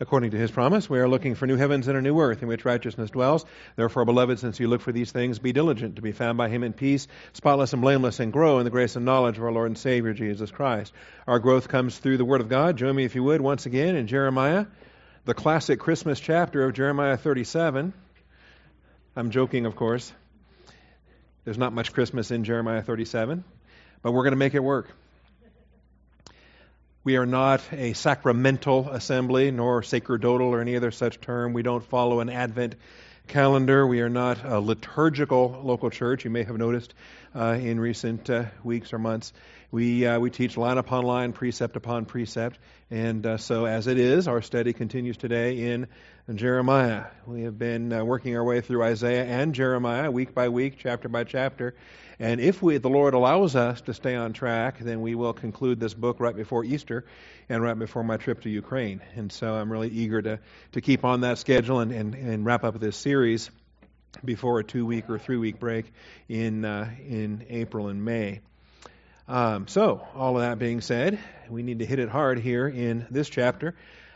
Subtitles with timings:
[0.00, 0.88] according to his promise.
[0.88, 3.44] We are looking for new heavens and a new earth in which righteousness dwells.
[3.76, 6.62] Therefore, beloved, since you look for these things, be diligent to be found by him
[6.62, 9.68] in peace, spotless and blameless, and grow in the grace and knowledge of our Lord
[9.68, 10.92] and Savior Jesus Christ.
[11.26, 12.76] Our growth comes through the Word of God.
[12.76, 14.66] Join me, if you would, once again in Jeremiah,
[15.24, 17.92] the classic Christmas chapter of Jeremiah 37.
[19.16, 20.12] I'm joking, of course.
[21.44, 23.42] There's not much Christmas in Jeremiah 37,
[24.02, 24.90] but we're going to make it work.
[27.08, 31.54] We are not a sacramental assembly, nor sacerdotal or any other such term.
[31.54, 32.74] We don't follow an Advent
[33.28, 33.86] calendar.
[33.86, 36.26] We are not a liturgical local church.
[36.26, 36.92] You may have noticed
[37.34, 39.32] uh, in recent uh, weeks or months.
[39.70, 42.58] We, uh, we teach line upon line, precept upon precept.
[42.90, 45.88] And uh, so, as it is, our study continues today in
[46.34, 47.06] Jeremiah.
[47.26, 51.08] We have been uh, working our way through Isaiah and Jeremiah, week by week, chapter
[51.08, 51.74] by chapter.
[52.18, 55.78] And if we, the Lord allows us to stay on track, then we will conclude
[55.78, 57.04] this book right before Easter
[57.48, 59.00] and right before my trip to Ukraine.
[59.16, 60.40] And so I'm really eager to,
[60.72, 63.50] to keep on that schedule and, and, and wrap up this series
[64.24, 65.92] before a two week or three week break
[66.28, 68.40] in, uh, in April and May.
[69.26, 71.18] Um, so, all of that being said,
[71.50, 73.74] we need to hit it hard here in this chapter.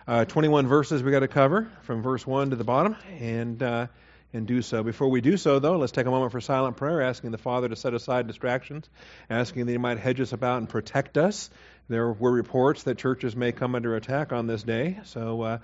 [0.09, 2.97] Uh, 21 verses we got to cover from verse 1 to the bottom.
[3.21, 3.63] And.
[3.63, 3.87] Uh,
[4.33, 4.83] and do so.
[4.83, 7.69] Before we do so, though, let's take a moment for silent prayer, asking the Father
[7.69, 8.89] to set aside distractions,
[9.29, 11.51] asking that He might hedge us about and protect us.
[11.89, 15.59] There were reports that churches may come under attack on this day, so uh,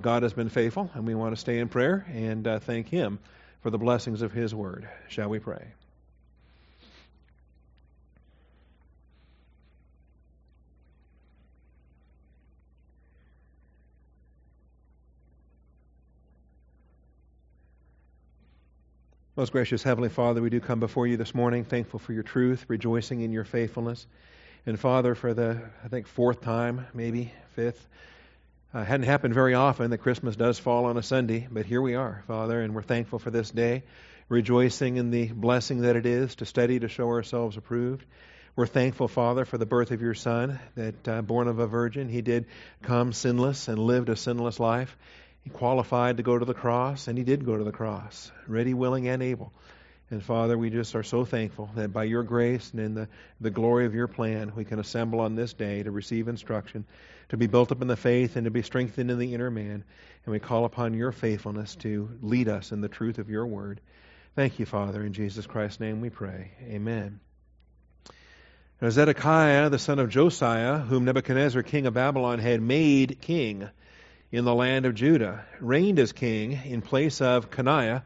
[0.00, 3.18] God has been faithful, and we want to stay in prayer and uh, thank Him
[3.64, 4.86] for the blessings of His Word.
[5.08, 5.64] Shall we pray?
[19.34, 22.66] Most gracious Heavenly Father, we do come before you this morning, thankful for your truth,
[22.68, 24.06] rejoicing in your faithfulness.
[24.66, 27.88] And Father, for the, I think, fourth time, maybe fifth,
[28.74, 31.94] uh, hadn't happened very often that Christmas does fall on a Sunday, but here we
[31.94, 33.84] are, Father, and we're thankful for this day,
[34.28, 38.04] rejoicing in the blessing that it is to study to show ourselves approved.
[38.56, 42.08] We're thankful, Father, for the birth of your Son, that uh, born of a virgin,
[42.08, 42.46] he did
[42.82, 44.96] come sinless and lived a sinless life.
[45.44, 48.74] He qualified to go to the cross, and he did go to the cross, ready,
[48.74, 49.52] willing, and able.
[50.10, 53.08] And Father, we just are so thankful that by your grace and in the,
[53.40, 56.84] the glory of your plan, we can assemble on this day to receive instruction,
[57.30, 59.82] to be built up in the faith, and to be strengthened in the inner man.
[60.24, 63.80] And we call upon your faithfulness to lead us in the truth of your word.
[64.36, 65.02] Thank you, Father.
[65.02, 66.50] In Jesus Christ's name we pray.
[66.62, 67.20] Amen.
[68.82, 73.68] Now, Zedekiah, the son of Josiah, whom Nebuchadnezzar, king of Babylon, had made king,
[74.30, 78.02] in the land of Judah, reigned as king in place of Coniah,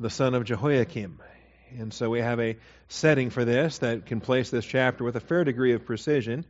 [0.00, 1.20] the son of Jehoiakim.
[1.78, 2.56] And so we have a
[2.88, 6.46] setting for this that can place this chapter with a fair degree of precision.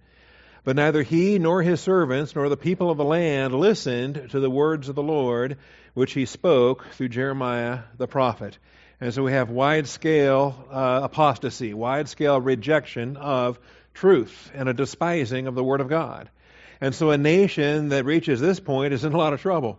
[0.62, 4.50] But neither he nor his servants nor the people of the land listened to the
[4.50, 5.56] words of the Lord
[5.94, 8.58] which he spoke through Jeremiah the prophet.
[9.00, 13.58] And so we have wide scale uh, apostasy, wide scale rejection of
[13.94, 16.30] truth, and a despising of the Word of God.
[16.80, 19.78] And so a nation that reaches this point is in a lot of trouble.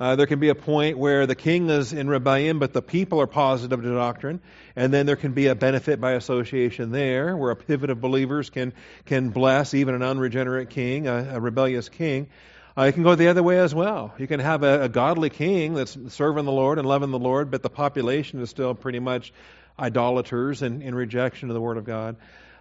[0.00, 3.20] Uh, there can be a point where the king is in rebellion, but the people
[3.20, 4.40] are positive to doctrine,
[4.76, 8.48] and then there can be a benefit by association there, where a pivot of believers
[8.48, 8.72] can
[9.06, 12.28] can bless even an unregenerate king, a, a rebellious king.
[12.76, 14.14] Uh, it can go the other way as well.
[14.18, 17.50] You can have a, a godly king that's serving the Lord and loving the Lord,
[17.50, 19.32] but the population is still pretty much
[19.76, 22.14] idolaters and in rejection of the Word of God.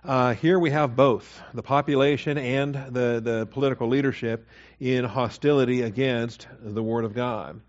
[0.08, 4.48] Uh, here we have both the population and the, the political leadership
[4.80, 7.60] in hostility against the Word of God.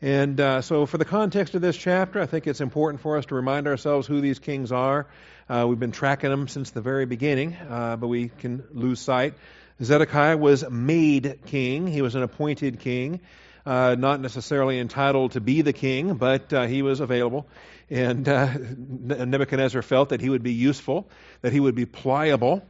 [0.00, 3.26] And uh, so, for the context of this chapter, I think it's important for us
[3.26, 5.08] to remind ourselves who these kings are.
[5.48, 9.34] Uh, we've been tracking them since the very beginning, uh, but we can lose sight.
[9.82, 13.18] Zedekiah was made king, he was an appointed king.
[13.66, 17.46] Uh, not necessarily entitled to be the king, but uh, he was available.
[17.88, 21.08] And uh, Nebuchadnezzar felt that he would be useful,
[21.40, 22.62] that he would be pliable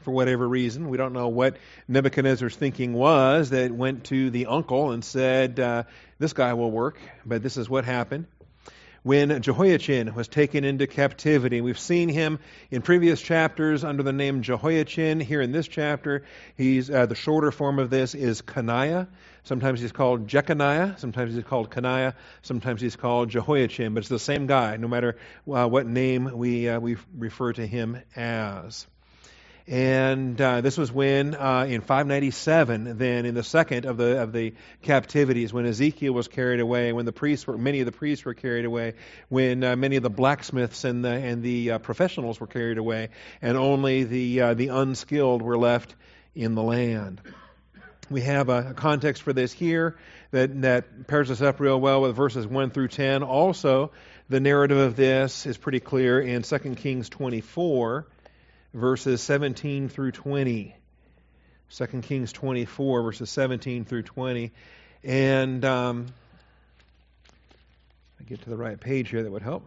[0.00, 0.88] for whatever reason.
[0.88, 1.56] We don't know what
[1.88, 5.84] Nebuchadnezzar's thinking was that went to the uncle and said, uh,
[6.18, 6.98] This guy will work.
[7.26, 8.26] But this is what happened.
[9.04, 12.38] When Jehoiachin was taken into captivity, we've seen him
[12.70, 15.20] in previous chapters under the name Jehoiachin.
[15.20, 16.24] Here in this chapter,
[16.56, 19.08] he's uh, the shorter form of this is Coniah.
[19.42, 24.18] Sometimes he's called Jeconiah, sometimes he's called Coniah, sometimes he's called Jehoiachin, but it's the
[24.18, 25.18] same guy, no matter
[25.52, 28.86] uh, what name we, uh, we refer to him as.
[29.66, 34.30] And uh, this was when, uh, in 597, then in the second of the of
[34.30, 34.52] the
[34.82, 38.34] captivities, when Ezekiel was carried away, when the priests were, many of the priests were
[38.34, 38.92] carried away,
[39.30, 43.08] when uh, many of the blacksmiths and the and the uh, professionals were carried away,
[43.40, 45.94] and only the uh, the unskilled were left
[46.34, 47.22] in the land.
[48.10, 49.96] we have a, a, context for this here
[50.30, 53.22] that, that pairs us up real well with verses 1 through 10.
[53.22, 53.92] Also,
[54.28, 58.06] the narrative of this is pretty clear in 2 Kings 24,
[58.74, 60.76] verses 17 through 20.
[61.70, 64.52] 2 Kings 24, verses 17 through 20.
[65.02, 66.06] And um,
[68.20, 69.66] I get to the right page here that would help.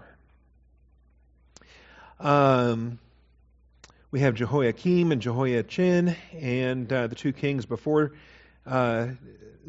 [2.19, 3.00] Um,
[4.12, 8.13] we have Jehoiakim and Jehoiachin and uh, the two kings before
[8.65, 9.07] uh,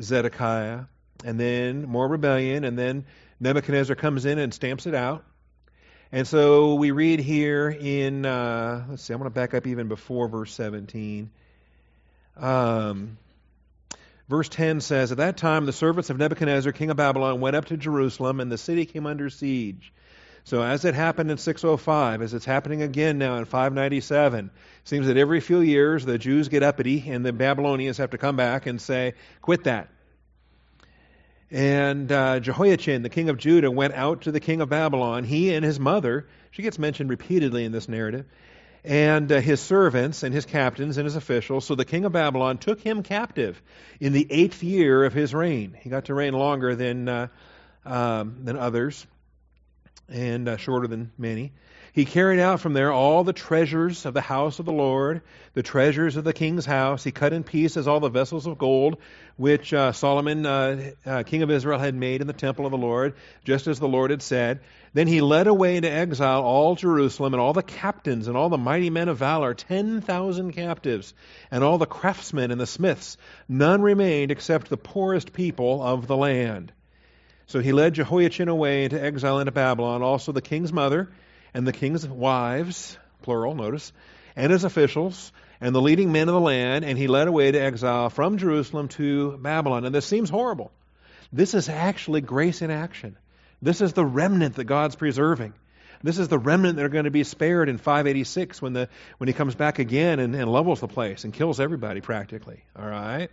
[0.00, 0.84] Zedekiah,
[1.24, 3.04] and then more rebellion, and then
[3.40, 5.24] Nebuchadnezzar comes in and stamps it out.
[6.10, 9.88] And so we read here in, uh, let's see, I'm going to back up even
[9.88, 11.30] before verse 17.
[12.38, 13.18] Um,
[14.26, 17.66] verse 10 says, At that time the servants of Nebuchadnezzar, king of Babylon, went up
[17.66, 19.92] to Jerusalem, and the city came under siege.
[20.44, 24.50] So as it happened in 605, as it's happening again now in 597, it
[24.88, 28.36] seems that every few years the Jews get uppity and the Babylonians have to come
[28.36, 29.12] back and say,
[29.42, 29.90] quit that.
[31.50, 35.24] And uh, Jehoiachin, the king of Judah, went out to the king of Babylon.
[35.24, 38.26] He and his mother, she gets mentioned repeatedly in this narrative,
[38.84, 41.64] and uh, his servants and his captains and his officials.
[41.64, 43.60] So the king of Babylon took him captive
[43.98, 45.76] in the eighth year of his reign.
[45.80, 47.28] He got to reign longer than, uh,
[47.86, 49.06] um, than others
[50.08, 51.52] and uh, shorter than many.
[51.98, 55.20] He carried out from there all the treasures of the house of the Lord,
[55.54, 57.02] the treasures of the king's house.
[57.02, 58.98] He cut in pieces all the vessels of gold
[59.36, 62.78] which uh, Solomon, uh, uh, king of Israel, had made in the temple of the
[62.78, 63.14] Lord,
[63.44, 64.60] just as the Lord had said.
[64.94, 68.56] Then he led away into exile all Jerusalem and all the captains and all the
[68.56, 71.14] mighty men of valor, 10,000 captives,
[71.50, 73.16] and all the craftsmen and the smiths.
[73.48, 76.70] None remained except the poorest people of the land.
[77.48, 81.08] So he led Jehoiachin away into exile into Babylon, also the king's mother
[81.54, 83.92] and the king's wives, plural, notice,
[84.36, 87.58] and his officials, and the leading men of the land, and he led away to
[87.58, 89.84] exile from Jerusalem to Babylon.
[89.84, 90.70] And this seems horrible.
[91.32, 93.16] This is actually grace in action.
[93.60, 95.54] This is the remnant that God's preserving.
[96.02, 99.26] This is the remnant that are going to be spared in 586 when, the, when
[99.26, 102.62] he comes back again and, and levels the place and kills everybody practically.
[102.78, 103.30] All right?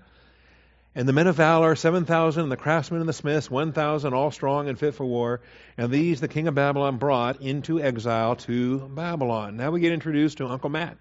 [0.97, 4.69] And the men of valor, 7,000, and the craftsmen and the smiths, 1,000, all strong
[4.69, 5.41] and fit for war.
[5.77, 9.57] And these the king of Babylon brought into exile to Babylon.
[9.57, 10.97] Now we get introduced to Uncle Matt.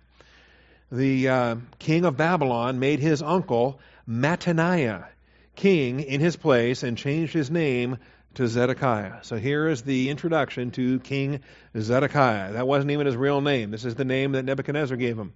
[0.90, 5.06] The uh, king of Babylon made his uncle Mattaniah
[5.54, 7.98] king in his place and changed his name
[8.34, 9.22] to Zedekiah.
[9.22, 11.40] So here is the introduction to King
[11.78, 12.54] Zedekiah.
[12.54, 13.70] That wasn't even his real name.
[13.70, 15.32] This is the name that Nebuchadnezzar gave him.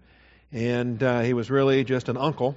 [0.50, 2.56] And uh, he was really just an uncle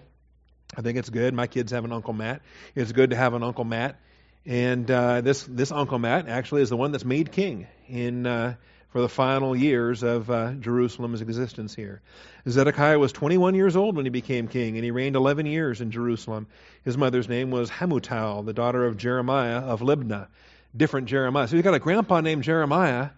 [0.75, 1.33] I think it's good.
[1.33, 2.41] My kids have an Uncle Matt.
[2.75, 4.00] It's good to have an Uncle Matt.
[4.45, 8.56] And uh, this this Uncle Matt actually is the one that's made king in uh,
[8.89, 12.01] for the final years of uh, Jerusalem's existence here.
[12.47, 15.91] Zedekiah was 21 years old when he became king, and he reigned 11 years in
[15.91, 16.47] Jerusalem.
[16.83, 20.27] His mother's name was Hamutal, the daughter of Jeremiah of Libnah.
[20.75, 21.47] Different Jeremiah.
[21.47, 23.09] So he's got a grandpa named Jeremiah,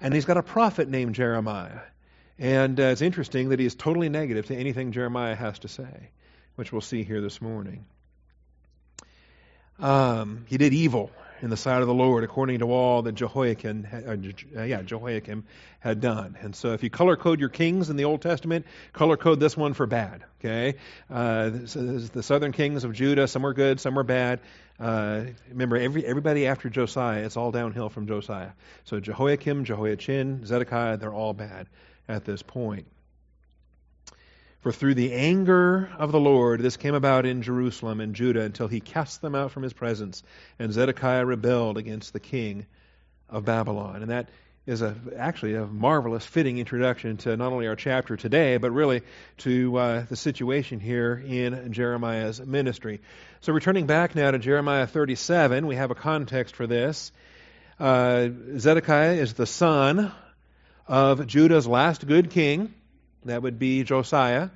[0.00, 1.80] and he's got a prophet named Jeremiah.
[2.38, 6.10] And uh, it's interesting that he is totally negative to anything Jeremiah has to say
[6.56, 7.86] which we'll see here this morning.
[9.78, 11.10] Um, he did evil
[11.42, 13.86] in the sight of the Lord, according to all that Jehoiakim,
[14.56, 15.44] uh, yeah, Jehoiakim
[15.80, 16.36] had done.
[16.40, 19.56] And so, if you color code your kings in the Old Testament, color code this
[19.56, 20.24] one for bad.
[20.40, 20.76] Okay,
[21.10, 24.40] uh, this is the southern kings of Judah, some were good, some were bad.
[24.78, 28.50] Uh, remember, every, everybody after Josiah, it's all downhill from Josiah.
[28.84, 31.66] So Jehoiakim, Jehoiachin, Zedekiah, they're all bad
[32.08, 32.86] at this point.
[34.60, 38.68] For through the anger of the Lord, this came about in Jerusalem and Judah until
[38.68, 40.22] he cast them out from his presence.
[40.58, 42.66] And Zedekiah rebelled against the king
[43.28, 44.02] of Babylon.
[44.02, 44.28] And that
[44.66, 49.02] is a, actually a marvelous, fitting introduction to not only our chapter today, but really
[49.38, 53.00] to uh, the situation here in Jeremiah's ministry.
[53.42, 57.12] So, returning back now to Jeremiah 37, we have a context for this.
[57.78, 60.10] Uh, Zedekiah is the son
[60.88, 62.74] of Judah's last good king.
[63.26, 64.50] That would be Josiah.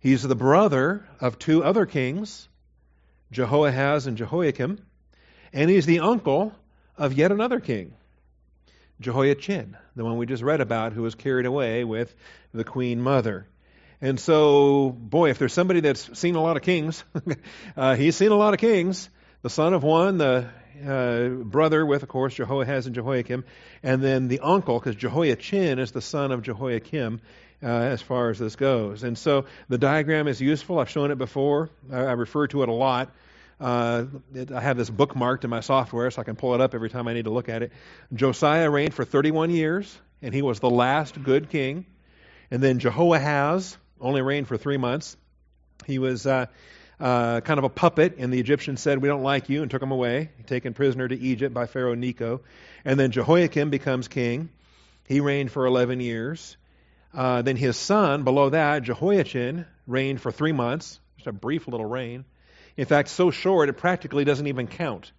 [0.00, 2.48] He's the brother of two other kings,
[3.32, 4.78] Jehoahaz and Jehoiakim.
[5.52, 6.54] And he's the uncle
[6.96, 7.92] of yet another king,
[9.00, 12.14] Jehoiachin, the one we just read about, who was carried away with
[12.54, 13.46] the queen mother.
[14.00, 17.04] And so, boy, if there's somebody that's seen a lot of kings,
[17.76, 19.10] uh, he's seen a lot of kings.
[19.42, 20.48] The son of one, the
[20.86, 23.44] uh, brother with, of course, Jehoahaz and Jehoiakim,
[23.82, 27.20] and then the uncle, because Jehoiachin is the son of Jehoiakim,
[27.62, 29.02] uh, as far as this goes.
[29.02, 30.78] And so the diagram is useful.
[30.78, 31.70] I've shown it before.
[31.92, 33.10] I, I refer to it a lot.
[33.58, 36.74] Uh, it, I have this bookmarked in my software so I can pull it up
[36.74, 37.72] every time I need to look at it.
[38.14, 41.86] Josiah reigned for 31 years, and he was the last good king.
[42.50, 45.16] And then Jehoahaz only reigned for three months.
[45.86, 46.46] He was uh,
[47.00, 49.82] uh, kind of a puppet, and the Egyptians said, We don't like you, and took
[49.82, 52.42] him away, taken prisoner to Egypt by Pharaoh Necho.
[52.84, 54.50] And then Jehoiakim becomes king.
[55.08, 56.56] He reigned for 11 years.
[57.14, 61.86] Uh, then his son, below that, Jehoiachin, reigned for three months, just a brief little
[61.86, 62.24] reign.
[62.76, 65.12] In fact, so short it practically doesn't even count.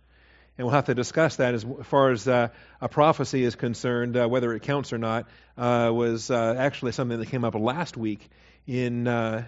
[0.58, 2.50] And we'll have to discuss that as far as uh,
[2.82, 5.28] a prophecy is concerned, uh, whether it counts or not,
[5.58, 8.28] uh, was uh, actually something that came up last week
[8.66, 9.46] in uh,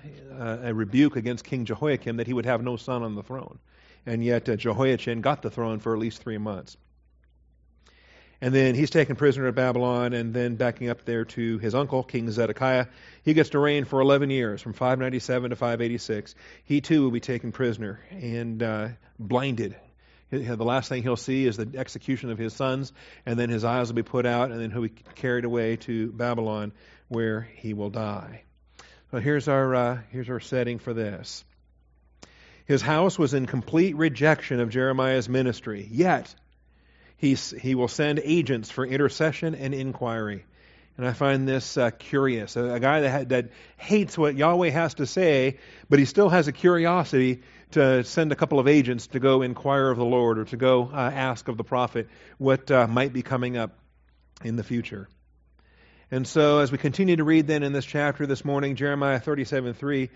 [0.63, 3.59] a rebuke against King Jehoiakim that he would have no son on the throne.
[4.05, 6.77] And yet Jehoiachin got the throne for at least three months.
[8.41, 12.03] And then he's taken prisoner at Babylon, and then backing up there to his uncle,
[12.03, 12.87] King Zedekiah.
[13.23, 16.35] He gets to reign for 11 years, from 597 to 586.
[16.63, 19.75] He too will be taken prisoner and uh, blinded.
[20.31, 22.93] The last thing he'll see is the execution of his sons,
[23.25, 26.11] and then his eyes will be put out, and then he'll be carried away to
[26.11, 26.71] Babylon,
[27.07, 28.43] where he will die.
[29.11, 31.43] So here's our uh, here's our setting for this.
[32.65, 35.87] His house was in complete rejection of Jeremiah's ministry.
[35.89, 36.33] Yet
[37.19, 40.45] he he will send agents for intercession and inquiry.
[40.97, 42.57] And I find this uh, curious.
[42.57, 45.59] A, a guy that, that hates what Yahweh has to say,
[45.89, 49.89] but he still has a curiosity to send a couple of agents to go inquire
[49.89, 53.21] of the Lord or to go uh, ask of the prophet what uh, might be
[53.21, 53.79] coming up
[54.43, 55.07] in the future.
[56.11, 59.73] And so, as we continue to read then in this chapter this morning, Jeremiah 37
[59.73, 60.09] 3,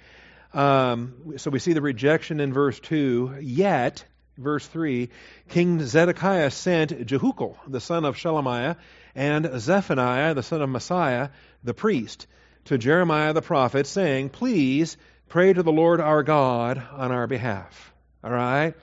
[0.53, 3.37] um, so we see the rejection in verse 2.
[3.41, 4.05] Yet,
[4.37, 5.09] verse 3,
[5.49, 8.77] King Zedekiah sent Jehukal, the son of Shelemiah,
[9.15, 11.31] and Zephaniah, the son of Maaseiah,
[11.63, 12.27] the priest,
[12.65, 14.97] to Jeremiah the prophet, saying, Please
[15.29, 17.93] pray to the Lord our God on our behalf.
[18.23, 18.73] All right?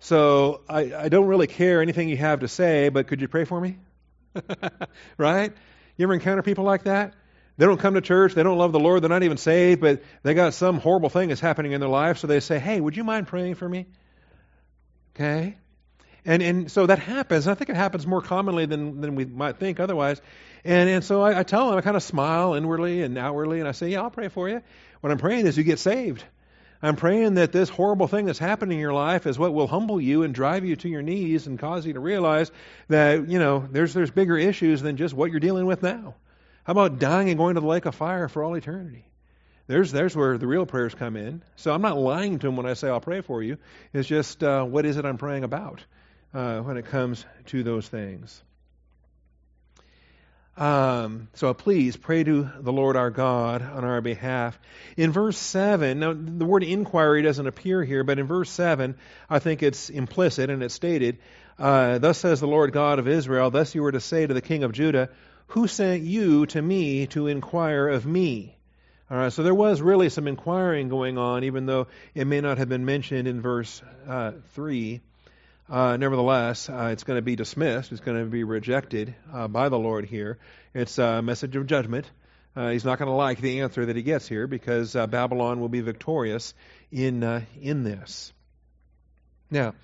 [0.00, 3.44] So I, I don't really care anything you have to say, but could you pray
[3.44, 3.78] for me?
[5.18, 5.52] right?
[5.96, 7.14] You ever encounter people like that?
[7.56, 10.02] They don't come to church, they don't love the Lord, they're not even saved, but
[10.24, 12.96] they got some horrible thing that's happening in their life, so they say, Hey, would
[12.96, 13.86] you mind praying for me?
[15.14, 15.56] Okay?
[16.26, 17.46] And and so that happens.
[17.46, 20.20] I think it happens more commonly than, than we might think otherwise.
[20.64, 23.68] And and so I, I tell them, I kind of smile inwardly and outwardly, and
[23.68, 24.62] I say, Yeah, I'll pray for you.
[25.00, 26.24] What I'm praying is you get saved.
[26.84, 29.98] I'm praying that this horrible thing that's happening in your life is what will humble
[29.98, 32.50] you and drive you to your knees and cause you to realize
[32.88, 36.14] that, you know, there's, there's bigger issues than just what you're dealing with now.
[36.64, 39.06] How about dying and going to the lake of fire for all eternity?
[39.66, 41.42] There's, there's where the real prayers come in.
[41.56, 43.56] So I'm not lying to him when I say I'll pray for you.
[43.92, 45.82] It's just uh, what is it I'm praying about
[46.34, 48.42] uh, when it comes to those things.
[50.56, 54.58] Um, so please pray to the Lord our God on our behalf.
[54.96, 58.94] In verse 7, now the word inquiry doesn't appear here, but in verse 7,
[59.28, 61.18] I think it's implicit and it's stated,
[61.58, 64.40] uh, Thus says the Lord God of Israel, Thus you were to say to the
[64.40, 65.08] king of Judah,
[65.48, 68.56] Who sent you to me to inquire of me?
[69.14, 72.58] All right, so there was really some inquiring going on, even though it may not
[72.58, 75.00] have been mentioned in verse uh, 3.
[75.70, 77.92] Uh, nevertheless, uh, it's going to be dismissed.
[77.92, 80.38] It's going to be rejected uh, by the Lord here.
[80.74, 82.10] It's a message of judgment.
[82.56, 85.60] Uh, he's not going to like the answer that he gets here because uh, Babylon
[85.60, 86.52] will be victorious
[86.90, 87.22] in
[87.62, 88.32] in this.
[89.48, 89.74] Now,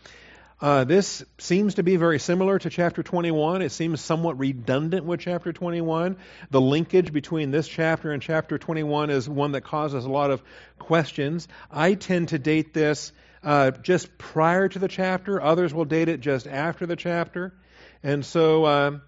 [0.60, 3.62] this seems to be very similar to chapter 21.
[3.62, 6.16] It seems somewhat redundant with chapter 21.
[6.50, 10.42] The linkage between this chapter and chapter 21 is one that causes a lot of
[10.78, 11.48] questions.
[11.70, 13.12] I tend to date this
[13.42, 15.40] uh, just prior to the chapter.
[15.40, 17.54] Others will date it just after the chapter.
[18.02, 19.02] And so um,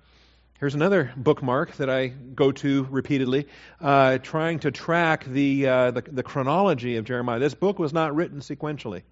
[0.59, 3.49] here's another bookmark that I go to repeatedly,
[3.81, 7.39] uh, trying to track the, uh, the, the chronology of Jeremiah.
[7.39, 9.03] This book was not written sequentially.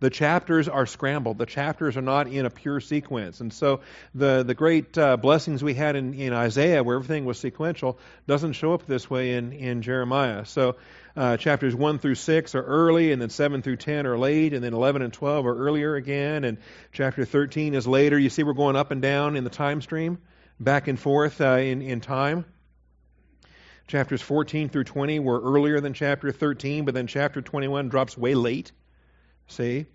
[0.00, 1.36] The chapters are scrambled.
[1.36, 3.40] The chapters are not in a pure sequence.
[3.40, 3.80] And so
[4.14, 8.54] the, the great uh, blessings we had in, in Isaiah, where everything was sequential, doesn't
[8.54, 10.46] show up this way in, in Jeremiah.
[10.46, 10.76] So
[11.14, 14.64] uh, chapters 1 through 6 are early, and then 7 through 10 are late, and
[14.64, 16.58] then 11 and 12 are earlier again, and
[16.92, 18.18] chapter 13 is later.
[18.18, 20.18] You see, we're going up and down in the time stream,
[20.58, 22.46] back and forth uh, in, in time.
[23.86, 28.34] Chapters 14 through 20 were earlier than chapter 13, but then chapter 21 drops way
[28.34, 28.72] late.
[29.50, 29.86] See?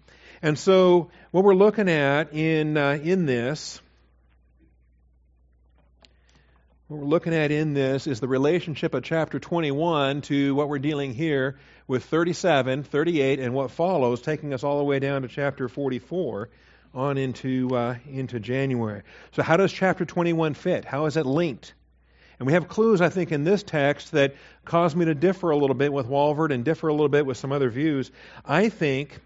[0.42, 3.82] And so, what we're looking at in, uh, in this
[6.88, 10.78] what we're looking at in this is the relationship of chapter 21 to what we're
[10.78, 11.58] dealing here
[11.88, 16.50] with 37, 38, and what follows, taking us all the way down to chapter 44
[16.94, 19.02] on into, uh, into January.
[19.32, 20.86] So, how does chapter 21 fit?
[20.86, 21.74] How is it linked?
[22.38, 25.58] And we have clues, I think, in this text that cause me to differ a
[25.58, 28.12] little bit with Walvoord and differ a little bit with some other views.
[28.46, 29.20] I think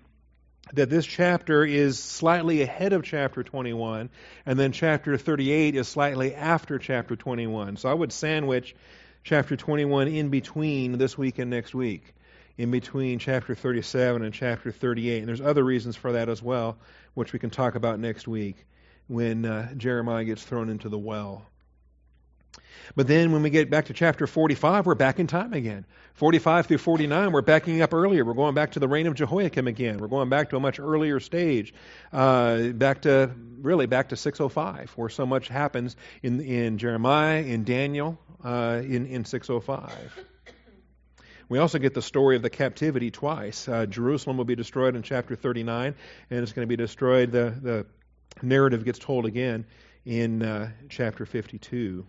[0.73, 4.09] that this chapter is slightly ahead of chapter 21,
[4.45, 7.77] and then chapter 38 is slightly after chapter 21.
[7.77, 8.75] So I would sandwich
[9.23, 12.13] chapter 21 in between this week and next week.
[12.59, 15.19] in between chapter 37 and chapter 38.
[15.19, 16.77] And there's other reasons for that as well,
[17.13, 18.65] which we can talk about next week
[19.07, 21.45] when uh, Jeremiah gets thrown into the well.
[22.95, 25.85] But then when we get back to chapter 45, we're back in time again.
[26.15, 28.25] 45 through 49, we're backing up earlier.
[28.25, 29.99] We're going back to the reign of Jehoiakim again.
[29.99, 31.73] We're going back to a much earlier stage,
[32.11, 37.63] uh, back to really back to 605, where so much happens in in Jeremiah, in
[37.63, 40.25] Daniel, uh, in in 605.
[41.47, 43.67] We also get the story of the captivity twice.
[43.67, 45.95] Uh, Jerusalem will be destroyed in chapter 39,
[46.29, 47.31] and it's going to be destroyed.
[47.31, 47.85] The the
[48.41, 49.65] narrative gets told again
[50.05, 52.05] in uh, chapter 52.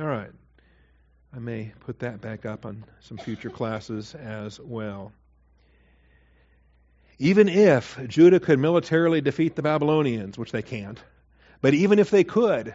[0.00, 0.30] All right.
[1.34, 5.12] I may put that back up on some future classes as well.
[7.18, 10.98] Even if Judah could militarily defeat the Babylonians, which they can't,
[11.60, 12.74] but even if they could,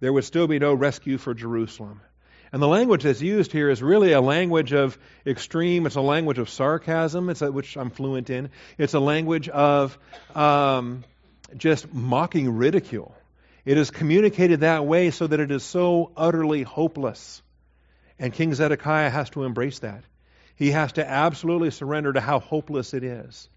[0.00, 2.00] there would still be no rescue for Jerusalem.
[2.52, 6.38] And the language that's used here is really a language of extreme, it's a language
[6.38, 8.48] of sarcasm, a, which I'm fluent in.
[8.78, 9.98] It's a language of
[10.34, 11.04] um,
[11.54, 13.14] just mocking ridicule.
[13.64, 17.42] It is communicated that way so that it is so utterly hopeless.
[18.18, 20.04] And King Zedekiah has to embrace that.
[20.56, 23.48] He has to absolutely surrender to how hopeless it is.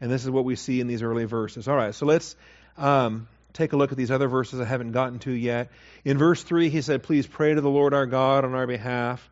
[0.00, 1.68] And this is what we see in these early verses.
[1.68, 2.36] All right, so let's
[2.76, 5.70] um, take a look at these other verses I haven't gotten to yet.
[6.04, 9.28] In verse 3, he said, Please pray to the Lord our God on our behalf.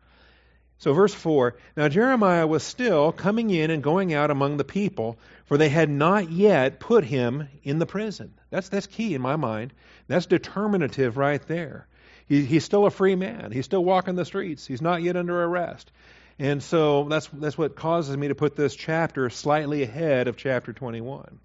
[0.79, 5.17] So, verse 4 Now Jeremiah was still coming in and going out among the people,
[5.47, 8.33] for they had not yet put him in the prison.
[8.49, 9.73] That's, that's key in my mind.
[10.07, 11.87] That's determinative right there.
[12.27, 13.51] He, he's still a free man.
[13.51, 14.67] He's still walking the streets.
[14.67, 15.91] He's not yet under arrest.
[16.37, 20.73] And so that's, that's what causes me to put this chapter slightly ahead of chapter
[20.73, 21.39] 21.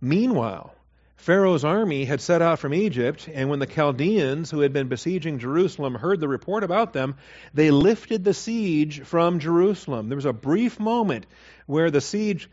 [0.00, 0.74] Meanwhile,
[1.16, 5.38] Pharaoh's army had set out from Egypt, and when the Chaldeans, who had been besieging
[5.38, 7.16] Jerusalem, heard the report about them,
[7.52, 10.08] they lifted the siege from Jerusalem.
[10.08, 11.26] There was a brief moment
[11.70, 12.50] where the siege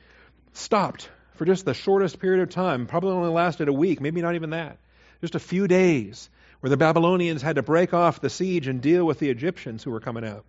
[0.53, 4.35] stopped for just the shortest period of time, probably only lasted a week, maybe not
[4.35, 4.77] even that,
[5.21, 9.05] just a few days, where the Babylonians had to break off the siege and deal
[9.05, 10.45] with the Egyptians who were coming out.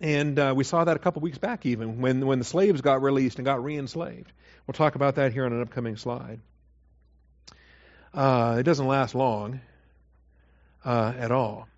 [0.00, 3.00] And uh, we saw that a couple weeks back, even when when the slaves got
[3.00, 4.32] released and got re-enslaved.
[4.66, 6.40] We'll talk about that here on an upcoming slide.
[8.12, 9.60] Uh, it doesn't last long
[10.84, 11.68] uh, at all.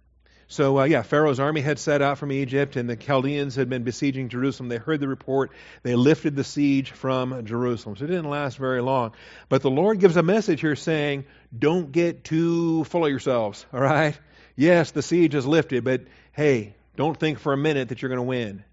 [0.49, 3.83] So, uh, yeah, Pharaoh's army had set out from Egypt, and the Chaldeans had been
[3.83, 4.69] besieging Jerusalem.
[4.69, 5.51] They heard the report.
[5.83, 7.97] They lifted the siege from Jerusalem.
[7.97, 9.13] So it didn't last very long.
[9.49, 11.25] But the Lord gives a message here saying,
[11.57, 14.17] don't get too full of yourselves, all right?
[14.55, 18.19] Yes, the siege is lifted, but hey, don't think for a minute that you're going
[18.19, 18.65] to win.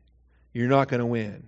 [0.53, 1.47] You're not going to win.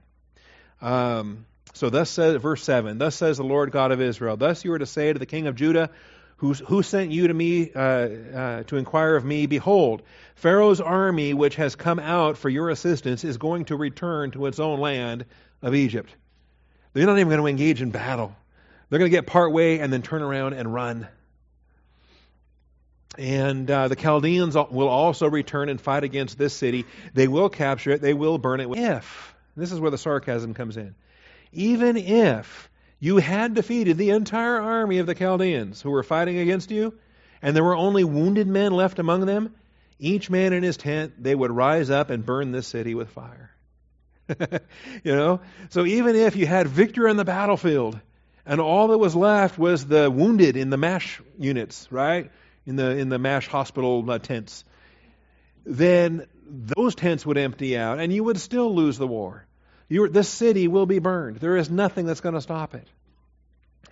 [0.81, 4.73] Um, so thus says, verse 7, Thus says the Lord God of Israel, Thus you
[4.73, 5.89] are to say to the king of Judah,
[6.37, 9.45] who, who sent you to me uh, uh, to inquire of me?
[9.45, 10.01] Behold,
[10.35, 14.59] Pharaoh's army, which has come out for your assistance, is going to return to its
[14.59, 15.25] own land
[15.61, 16.13] of Egypt.
[16.93, 18.35] They're not even going to engage in battle.
[18.89, 21.07] They're going to get part way and then turn around and run.
[23.17, 26.85] And uh, the Chaldeans will also return and fight against this city.
[27.13, 28.01] They will capture it.
[28.01, 28.69] They will burn it.
[28.69, 30.95] If, this is where the sarcasm comes in,
[31.53, 32.69] even if
[33.05, 36.91] you had defeated the entire army of the Chaldeans who were fighting against you,
[37.39, 39.53] and there were only wounded men left among them.
[39.99, 43.51] Each man in his tent, they would rise up and burn this city with fire.
[45.03, 45.41] you know?
[45.69, 47.99] So even if you had victory on the battlefield,
[48.43, 52.31] and all that was left was the wounded in the MASH units, right?
[52.65, 54.65] In the in the MASH hospital uh, tents,
[55.63, 59.44] then those tents would empty out, and you would still lose the war.
[59.87, 61.37] You, this city will be burned.
[61.37, 62.87] There is nothing that's going to stop it.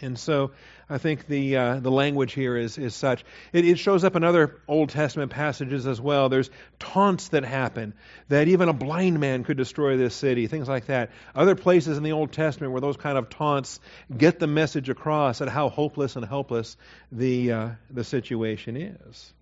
[0.01, 0.51] And so
[0.89, 3.23] I think the uh, the language here is is such.
[3.53, 6.29] It, it, shows up in other Old Testament passages as well.
[6.29, 7.93] There's taunts that happen
[8.27, 11.11] that even a blind man could destroy this city, things like that.
[11.33, 13.79] Other places in the Old Testament where those kind of taunts
[14.15, 16.75] get the message across at how hopeless and helpless
[17.11, 19.33] the uh, the situation is.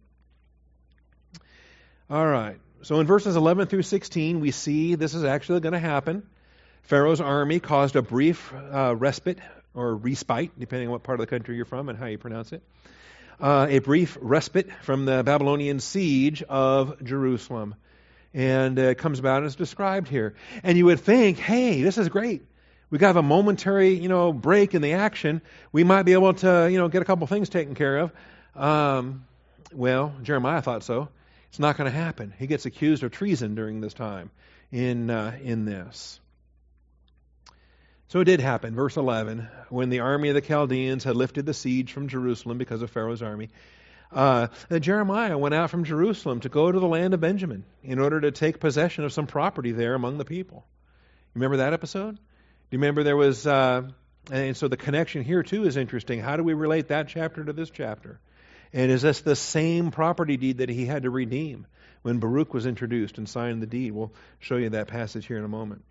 [2.09, 2.57] All right.
[2.83, 6.23] So in verses 11 through 16, we see this is actually going to happen.
[6.83, 9.39] Pharaoh's army caused a brief uh, respite
[9.73, 12.51] or respite, depending on what part of the country you're from and how you pronounce
[12.51, 12.61] it.
[13.39, 17.75] Uh, a brief respite from the Babylonian siege of Jerusalem.
[18.33, 20.35] And it comes about as described here.
[20.63, 22.43] And you would think, hey, this is great.
[22.89, 25.41] We got a momentary, you know, break in the action.
[25.71, 28.11] We might be able to, you know, get a couple things taken care of.
[28.55, 29.25] Um,
[29.73, 31.09] well, Jeremiah thought so.
[31.49, 32.33] It's not going to happen.
[32.37, 34.31] He gets accused of treason during this time
[34.71, 36.20] in uh, in this.
[38.11, 41.53] So it did happen, verse 11, when the army of the Chaldeans had lifted the
[41.53, 43.47] siege from Jerusalem because of Pharaoh's army.
[44.11, 44.47] Uh,
[44.81, 48.31] Jeremiah went out from Jerusalem to go to the land of Benjamin in order to
[48.31, 50.65] take possession of some property there among the people.
[51.35, 52.15] Remember that episode?
[52.15, 52.21] Do
[52.71, 53.83] you remember there was, uh,
[54.29, 56.19] and so the connection here too is interesting.
[56.19, 58.19] How do we relate that chapter to this chapter?
[58.73, 61.65] And is this the same property deed that he had to redeem
[62.01, 63.93] when Baruch was introduced and signed the deed?
[63.93, 65.85] We'll show you that passage here in a moment.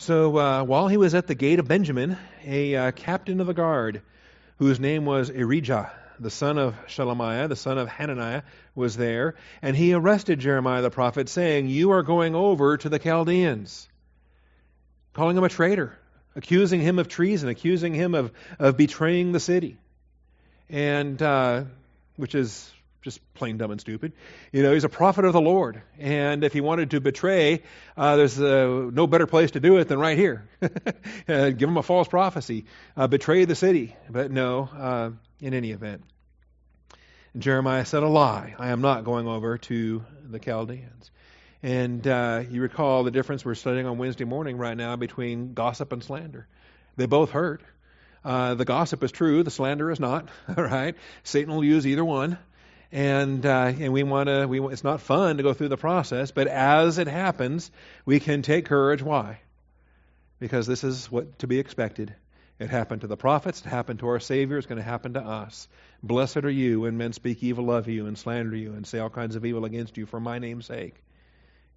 [0.00, 3.52] So uh, while he was at the gate of Benjamin, a uh, captain of the
[3.52, 4.00] guard,
[4.56, 8.40] whose name was Irijah, the son of Shelemiah, the son of Hananiah,
[8.74, 12.98] was there, and he arrested Jeremiah the prophet, saying, You are going over to the
[12.98, 13.90] Chaldeans,
[15.12, 15.94] calling him a traitor,
[16.34, 19.76] accusing him of treason, accusing him of, of betraying the city.
[20.70, 21.64] And uh,
[22.16, 24.12] which is just plain dumb and stupid.
[24.52, 27.62] You know, he's a prophet of the Lord, and if he wanted to betray,
[27.96, 30.48] uh, there's uh, no better place to do it than right here.
[30.62, 33.96] uh, give him a false prophecy, uh, betray the city.
[34.08, 35.10] But no, uh,
[35.40, 36.02] in any event.
[37.38, 38.54] Jeremiah said a lie.
[38.58, 41.10] I am not going over to the Chaldeans.
[41.62, 45.92] And uh, you recall the difference we're studying on Wednesday morning right now between gossip
[45.92, 46.48] and slander.
[46.96, 47.62] They both hurt.
[48.24, 50.28] The gossip is true, the slander is not.
[50.48, 52.36] All right, Satan will use either one,
[52.92, 54.46] and uh, and we want to.
[54.46, 57.70] We it's not fun to go through the process, but as it happens,
[58.04, 59.02] we can take courage.
[59.02, 59.40] Why?
[60.38, 62.14] Because this is what to be expected.
[62.58, 63.64] It happened to the prophets.
[63.64, 64.58] It happened to our Savior.
[64.58, 65.66] It's going to happen to us.
[66.02, 69.08] Blessed are you when men speak evil of you and slander you and say all
[69.08, 70.94] kinds of evil against you for my name's sake.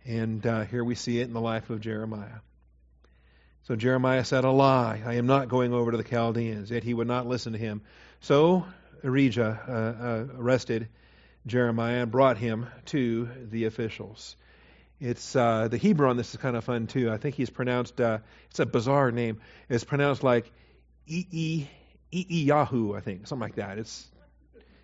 [0.04, 2.42] And uh, here we see it in the life of Jeremiah.
[3.64, 5.02] So Jeremiah said a lie.
[5.06, 6.70] I am not going over to the Chaldeans.
[6.70, 7.82] Yet he would not listen to him.
[8.20, 8.66] So
[9.04, 10.90] Irijah uh, uh, arrested
[11.46, 14.36] Jeremiah and brought him to the officials.
[15.00, 17.12] It's uh, the Hebrew on this is kind of fun too.
[17.12, 18.00] I think he's pronounced.
[18.00, 19.42] Uh, it's a bizarre name.
[19.68, 20.52] It's pronounced like
[21.08, 21.68] E E
[22.12, 22.94] E E Yahoo.
[22.94, 23.78] I think something like that.
[23.78, 24.10] It's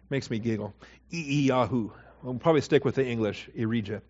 [0.10, 0.74] makes me giggle.
[1.14, 1.92] E E Yahoo.
[2.22, 3.50] We'll probably stick with the English.
[3.58, 4.02] Irijah.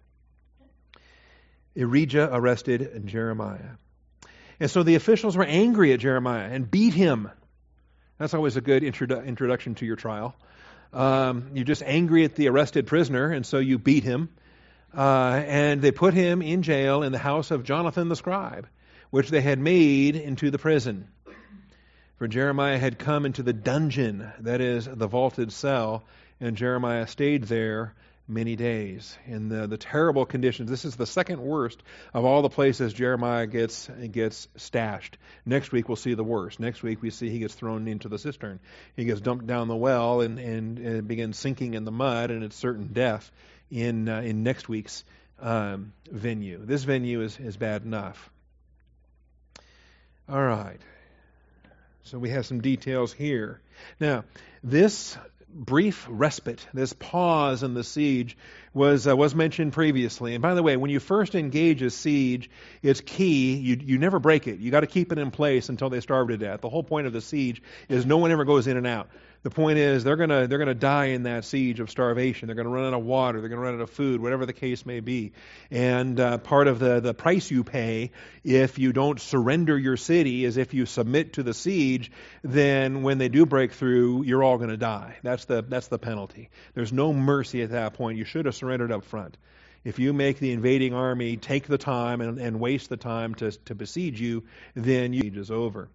[1.76, 3.78] Irijah arrested Jeremiah.
[4.60, 7.30] And so the officials were angry at Jeremiah and beat him.
[8.18, 10.36] That's always a good introdu- introduction to your trial.
[10.94, 14.30] Um, you're just angry at the arrested prisoner, and so you beat him.
[14.96, 18.68] Uh, and they put him in jail in the house of Jonathan the scribe,
[19.12, 21.08] which they had made into the prison.
[22.18, 26.04] For Jeremiah had come into the dungeon, that is, the vaulted cell,
[26.42, 27.94] and Jeremiah stayed there
[28.30, 30.70] many days in the, the terrible conditions.
[30.70, 31.82] This is the second worst
[32.14, 35.18] of all the places Jeremiah gets gets stashed.
[35.46, 36.60] Next week we'll see the worst.
[36.60, 38.60] Next week we see he gets thrown into the cistern.
[38.96, 42.44] He gets dumped down the well and, and, and begins sinking in the mud, and
[42.44, 43.32] it's certain death
[43.72, 45.04] in uh, in next week's
[45.42, 46.64] um, venue.
[46.64, 48.30] This venue is, is bad enough.
[50.30, 50.80] All right.
[52.04, 53.62] So we have some details here.
[54.00, 54.24] Now,
[54.64, 55.18] this
[55.54, 58.38] brief respite, this pause in the siege,
[58.74, 60.36] was uh, was mentioned previously.
[60.36, 62.50] And by the way, when you first engage a siege,
[62.82, 64.60] it's key you you never break it.
[64.60, 66.62] You got to keep it in place until they starve to death.
[66.62, 69.10] The whole point of the siege is no one ever goes in and out.
[69.42, 72.48] The point is they're gonna they're gonna die in that siege of starvation.
[72.48, 73.40] They're gonna run out of water.
[73.40, 75.32] They're gonna run out of food, whatever the case may be.
[75.72, 78.12] And uh, part of the the price you pay
[78.44, 82.12] if you don't surrender your city is if you submit to the siege.
[82.44, 85.18] Then when they do break through, you're all gonna die.
[85.24, 86.50] That's the that's the penalty.
[86.74, 88.18] There's no mercy at that point.
[88.18, 89.38] You should have surrendered up front.
[89.86, 93.52] If you make the invading army take the time and, and waste the time to,
[93.52, 94.44] to besiege you,
[94.76, 95.90] then siege is over.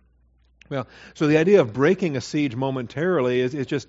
[0.71, 3.87] Well, so the idea of breaking a siege momentarily is, is just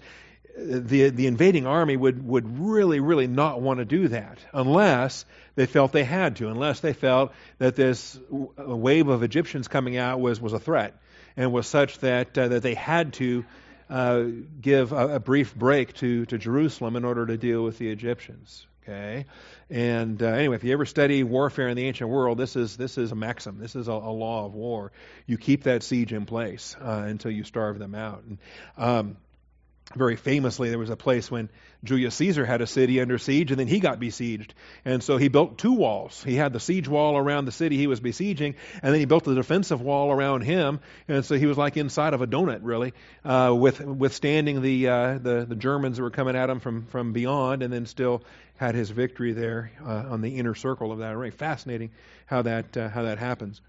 [0.57, 5.65] the the invading army would would really really not want to do that unless they
[5.65, 10.39] felt they had to, unless they felt that this wave of Egyptians coming out was
[10.39, 10.93] was a threat
[11.35, 13.45] and was such that uh, that they had to
[13.89, 14.23] uh,
[14.61, 18.65] give a, a brief break to to Jerusalem in order to deal with the Egyptians.
[18.87, 19.25] Okay,
[19.71, 22.99] and uh, anyway, if you ever study warfare in the ancient world, this is this
[22.99, 23.57] is a maxim.
[23.57, 24.91] This is a, a law of war.
[25.25, 28.23] You keep that siege in place uh, until you starve them out.
[28.23, 28.37] And,
[28.77, 29.17] um,
[29.93, 31.49] very famously, there was a place when
[31.83, 34.55] Julius Caesar had a city under siege, and then he got besieged.
[34.83, 36.23] And so he built two walls.
[36.23, 39.27] He had the siege wall around the city he was besieging, and then he built
[39.27, 40.79] a defensive wall around him.
[41.07, 42.93] And so he was like inside of a donut, really,
[43.23, 47.13] uh, with withstanding the, uh, the the Germans that were coming at him from from
[47.13, 48.23] beyond, and then still
[48.57, 51.31] had his victory there uh, on the inner circle of that ring.
[51.31, 51.91] Fascinating
[52.25, 53.61] how that uh, how that happens.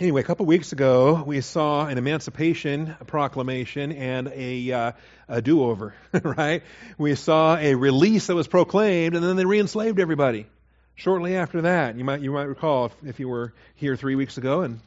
[0.00, 4.92] Anyway, a couple weeks ago, we saw an emancipation proclamation and a, uh,
[5.28, 6.62] a do over, right?
[6.96, 10.46] We saw a release that was proclaimed, and then they re enslaved everybody.
[10.94, 14.38] Shortly after that, you might, you might recall if, if you were here three weeks
[14.38, 14.80] ago and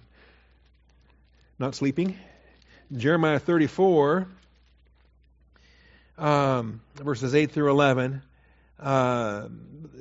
[1.60, 2.18] not sleeping,
[2.92, 4.28] Jeremiah 34
[6.18, 8.24] um, verses 8 through 11,
[8.80, 9.48] uh,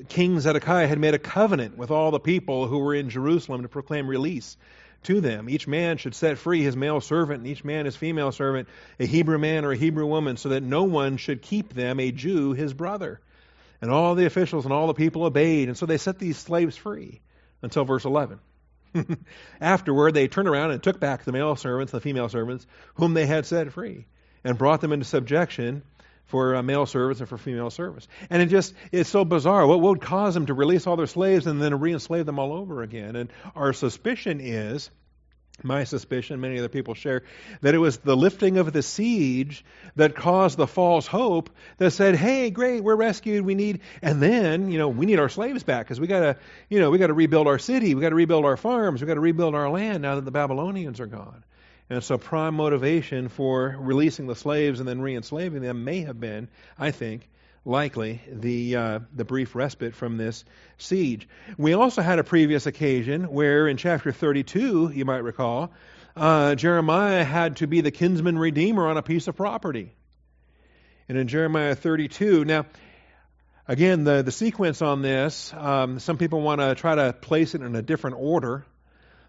[0.09, 3.68] King Zedekiah had made a covenant with all the people who were in Jerusalem to
[3.68, 4.57] proclaim release
[5.05, 5.49] to them.
[5.49, 9.07] Each man should set free his male servant, and each man his female servant, a
[9.07, 12.53] Hebrew man or a Hebrew woman, so that no one should keep them, a Jew,
[12.53, 13.21] his brother.
[13.81, 16.77] And all the officials and all the people obeyed, and so they set these slaves
[16.77, 17.21] free
[17.62, 18.38] until verse 11.
[19.61, 23.15] Afterward, they turned around and took back the male servants, and the female servants, whom
[23.15, 24.07] they had set free,
[24.45, 25.83] and brought them into subjection
[26.33, 28.09] for uh, male service and for female service.
[28.31, 29.66] And it just, it's so bizarre.
[29.66, 32.83] What would cause them to release all their slaves and then re-enslave them all over
[32.83, 33.16] again?
[33.16, 34.90] And our suspicion is,
[35.62, 37.25] my suspicion, many other people share,
[37.61, 39.62] that it was the lifting of the siege
[39.97, 43.45] that caused the false hope that said, "Hey, great, we're rescued.
[43.45, 46.37] We need, and then you know we need our slaves back because we got to,
[46.71, 49.07] you know, we got to rebuild our city, we got to rebuild our farms, we
[49.07, 51.45] got to rebuild our land now that the Babylonians are gone."
[51.90, 56.49] And so, prime motivation for releasing the slaves and then re-enslaving them may have been,
[56.79, 57.29] I think,
[57.64, 60.45] likely the uh, the brief respite from this
[60.79, 61.29] siege.
[61.59, 65.73] We also had a previous occasion where, in chapter 32, you might recall,
[66.16, 69.92] uh, Jeremiah had to be the kinsman redeemer on a piece of property.
[71.09, 72.66] And in Jeremiah 32, now.
[73.68, 77.62] Again, the, the sequence on this, um, some people want to try to place it
[77.62, 78.66] in a different order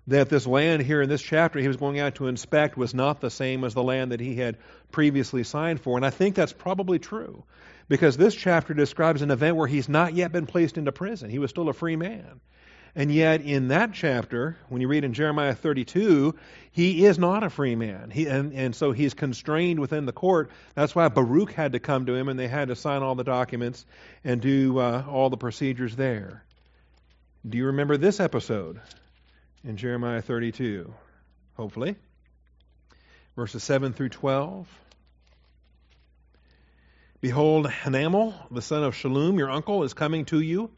[0.07, 3.21] that this land here in this chapter he was going out to inspect was not
[3.21, 4.57] the same as the land that he had
[4.91, 5.97] previously signed for.
[5.97, 7.43] And I think that's probably true
[7.87, 11.29] because this chapter describes an event where he's not yet been placed into prison.
[11.29, 12.41] He was still a free man.
[12.95, 16.35] And yet, in that chapter, when you read in Jeremiah 32,
[16.71, 18.11] he is not a free man.
[18.11, 20.51] He, and, and so he's constrained within the court.
[20.75, 23.23] That's why Baruch had to come to him and they had to sign all the
[23.23, 23.83] documents
[24.23, 26.43] and do uh, all the procedures there.
[27.49, 28.79] Do you remember this episode?
[29.63, 30.93] In Jeremiah 32,
[31.55, 31.95] hopefully.
[33.35, 34.67] Verses 7 through 12.
[37.21, 40.69] Behold, Hanamel, the son of Shallum, your uncle, is coming to you.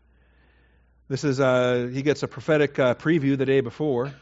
[1.07, 4.13] This is, uh, he gets a prophetic uh, preview the day before.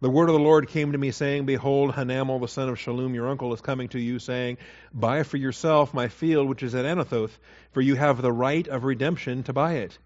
[0.00, 3.14] The word of the Lord came to me, saying, Behold, Hanamel, the son of Shallum,
[3.14, 4.58] your uncle, is coming to you, saying,
[4.92, 7.36] Buy for yourself my field which is at Anathoth,
[7.72, 9.98] for you have the right of redemption to buy it.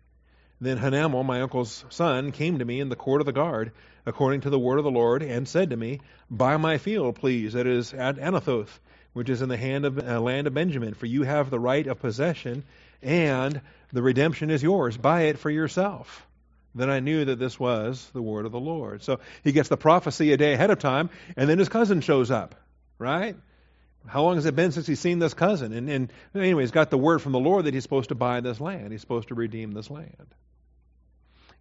[0.61, 3.73] Then Hanamel, my uncle's son, came to me in the court of the guard,
[4.07, 7.53] according to the word of the Lord, and said to me, Buy my field, please,
[7.53, 8.79] that is at Anathoth,
[9.13, 11.87] which is in the hand of, uh, land of Benjamin, for you have the right
[11.87, 12.65] of possession,
[13.03, 13.61] and
[13.93, 14.97] the redemption is yours.
[14.97, 16.27] Buy it for yourself.
[16.75, 19.03] Then I knew that this was the word of the Lord.
[19.03, 22.31] So he gets the prophecy a day ahead of time, and then his cousin shows
[22.31, 22.55] up,
[22.99, 23.37] right?
[24.07, 25.73] How long has it been since he's seen this cousin?
[25.73, 28.41] And, and anyway, he's got the word from the Lord that he's supposed to buy
[28.41, 28.93] this land.
[28.93, 30.35] He's supposed to redeem this land.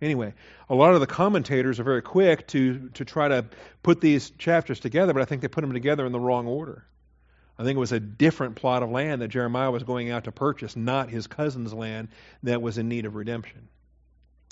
[0.02, 0.34] Anyway,
[0.70, 3.46] a lot of the commentators are very quick to, to try to
[3.82, 6.86] put these chapters together, but I think they put them together in the wrong order.
[7.58, 10.32] I think it was a different plot of land that Jeremiah was going out to
[10.32, 12.10] purchase, not his cousin's land
[12.44, 13.70] that was in need of redemption.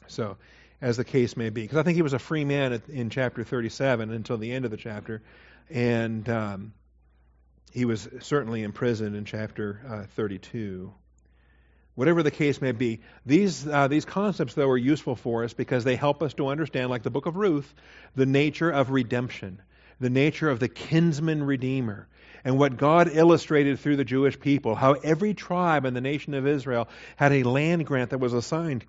[0.08, 0.38] So,
[0.82, 3.44] as the case may be, because I think he was a free man in chapter
[3.44, 5.22] 37 until the end of the chapter,
[5.70, 6.74] and um,
[7.72, 10.94] he was certainly imprisoned in chapter uh, 32.
[11.96, 15.84] Whatever the case may be, these, uh, these concepts, though, are useful for us because
[15.84, 17.72] they help us to understand, like the book of Ruth,
[18.16, 19.62] the nature of redemption,
[20.00, 22.08] the nature of the kinsman redeemer,
[22.44, 26.48] and what God illustrated through the Jewish people, how every tribe in the nation of
[26.48, 28.86] Israel had a land grant that was assigned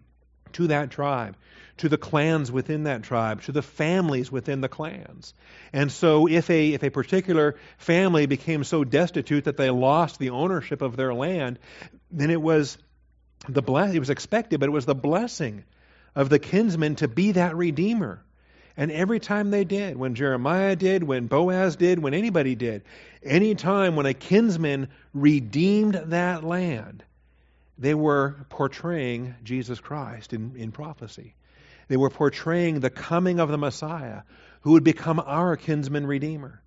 [0.54, 1.36] to that tribe,
[1.78, 5.34] to the clans within that tribe, to the families within the clans.
[5.72, 10.30] And so if a if a particular family became so destitute that they lost the
[10.30, 11.58] ownership of their land,
[12.10, 12.78] then it was
[13.48, 15.64] the bless, it was expected, but it was the blessing
[16.14, 18.22] of the kinsman to be that redeemer.
[18.76, 22.82] And every time they did, when Jeremiah did, when Boaz did, when anybody did,
[23.22, 27.04] any time when a kinsman redeemed that land,
[27.78, 31.34] they were portraying Jesus Christ in, in prophecy.
[31.88, 34.22] They were portraying the coming of the Messiah
[34.62, 36.60] who would become our kinsman redeemer.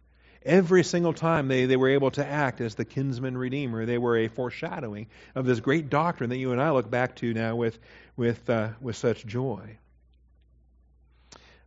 [0.46, 4.18] Every single time they, they were able to act as the kinsman redeemer, they were
[4.18, 7.78] a foreshadowing of this great doctrine that you and I look back to now with,
[8.16, 9.78] with, uh, with such joy.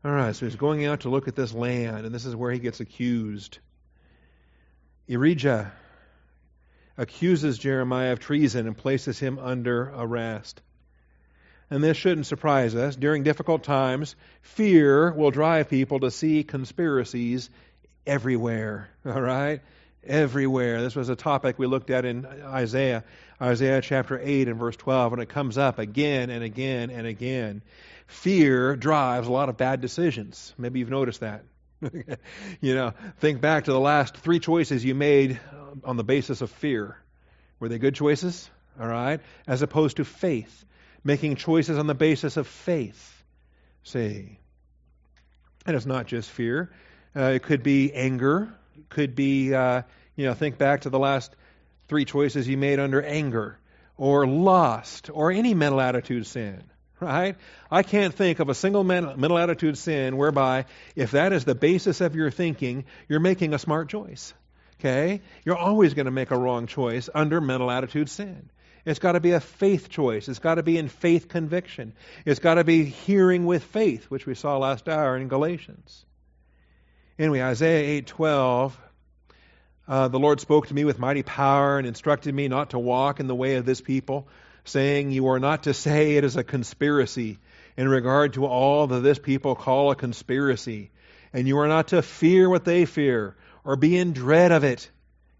[0.02, 2.50] All right, so he's going out to look at this land, and this is where
[2.50, 3.58] he gets accused.
[5.08, 5.70] Irijah
[6.96, 10.62] accuses Jeremiah of treason and places him under arrest.
[11.70, 12.96] And this shouldn't surprise us.
[12.96, 17.48] During difficult times, fear will drive people to see conspiracies
[18.10, 18.90] everywhere.
[19.06, 19.60] All right?
[20.04, 20.82] Everywhere.
[20.82, 23.04] This was a topic we looked at in Isaiah,
[23.40, 27.62] Isaiah chapter 8 and verse 12, and it comes up again and again and again.
[28.08, 30.52] Fear drives a lot of bad decisions.
[30.58, 31.44] Maybe you've noticed that.
[32.60, 36.40] you know, think back to the last three choices you made uh, on the basis
[36.40, 36.96] of fear.
[37.60, 38.50] Were they good choices?
[38.80, 39.20] All right.
[39.46, 40.64] As opposed to faith,
[41.04, 43.22] making choices on the basis of faith.
[43.84, 44.38] See.
[45.64, 46.70] And it's not just fear.
[47.14, 48.52] Uh, it could be anger.
[48.76, 49.82] It could be, uh,
[50.16, 51.34] you know, think back to the last
[51.88, 53.58] three choices you made under anger,
[53.96, 56.62] or lust, or any mental attitude sin
[57.00, 57.36] right?
[57.70, 62.00] I can't think of a single mental attitude sin whereby, if that is the basis
[62.00, 64.34] of your thinking, you're making a smart choice.
[64.78, 65.22] Okay?
[65.44, 68.50] You're always going to make a wrong choice under mental attitude sin.
[68.84, 70.28] It's got to be a faith choice.
[70.28, 71.92] It's got to be in faith conviction.
[72.24, 76.04] It's got to be hearing with faith, which we saw last hour in Galatians.
[77.20, 78.72] Anyway, Isaiah 8:12,
[79.86, 83.20] uh, the Lord spoke to me with mighty power and instructed me not to walk
[83.20, 84.26] in the way of this people,
[84.64, 87.38] saying, You are not to say it is a conspiracy
[87.76, 90.92] in regard to all that this people call a conspiracy,
[91.34, 94.90] and you are not to fear what they fear, or be in dread of it.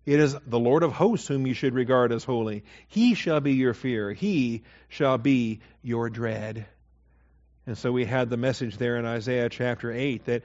[0.04, 2.62] It is the Lord of hosts whom you should regard as holy.
[2.88, 6.66] He shall be your fear, he shall be your dread.
[7.66, 10.42] And so we had the message there in Isaiah chapter 8 that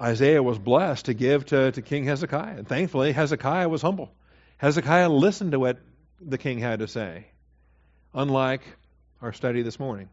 [0.00, 2.56] Isaiah was blessed to give to, to King Hezekiah.
[2.58, 4.12] And thankfully, Hezekiah was humble.
[4.58, 5.78] Hezekiah listened to what
[6.20, 7.26] the king had to say
[8.14, 8.62] unlike
[9.20, 10.08] our study this morning.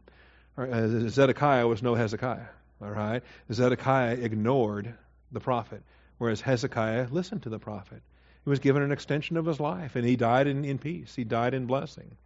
[0.56, 2.48] Uh, Zedekiah was no Hezekiah.
[2.82, 3.22] All right?
[3.52, 4.94] Zedekiah ignored
[5.32, 5.82] the prophet,
[6.18, 8.02] whereas Hezekiah listened to the prophet.
[8.44, 11.14] He was given an extension of his life, and he died in, in peace.
[11.14, 12.16] He died in blessing.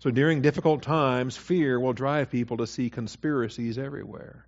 [0.00, 4.46] So during difficult times, fear will drive people to see conspiracies everywhere.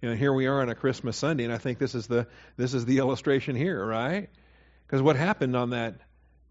[0.00, 2.26] You know, here we are on a Christmas Sunday, and I think this is the
[2.56, 4.28] this is the illustration here, right?
[4.86, 5.96] Because what happened on that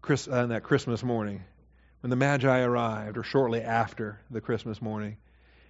[0.02, 1.42] Chris, on that Christmas morning?
[2.00, 5.16] when the Magi arrived, or shortly after the Christmas morning.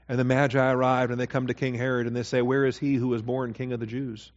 [0.08, 2.78] And the Magi arrived, and they come to King Herod, and they say, Where is
[2.78, 4.30] he who was born King of the Jews?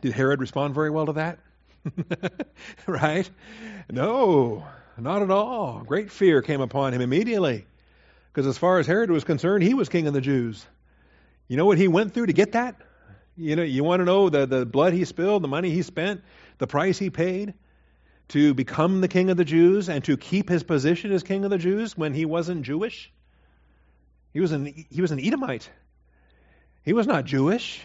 [0.00, 1.38] Did Herod respond very well to that?
[2.86, 3.28] right?
[3.90, 4.64] No,
[4.98, 5.82] not at all.
[5.86, 7.66] Great fear came upon him immediately.
[8.32, 10.66] Because as far as Herod was concerned, he was king of the Jews.
[11.48, 12.76] You know what he went through to get that?
[13.36, 16.22] You know, you want to know the, the blood he spilled, the money he spent,
[16.58, 17.54] the price he paid?
[18.28, 21.50] to become the king of the Jews and to keep his position as king of
[21.50, 23.12] the Jews when he wasn't Jewish?
[24.32, 25.68] He was an, he was an Edomite.
[26.84, 27.84] He was not Jewish.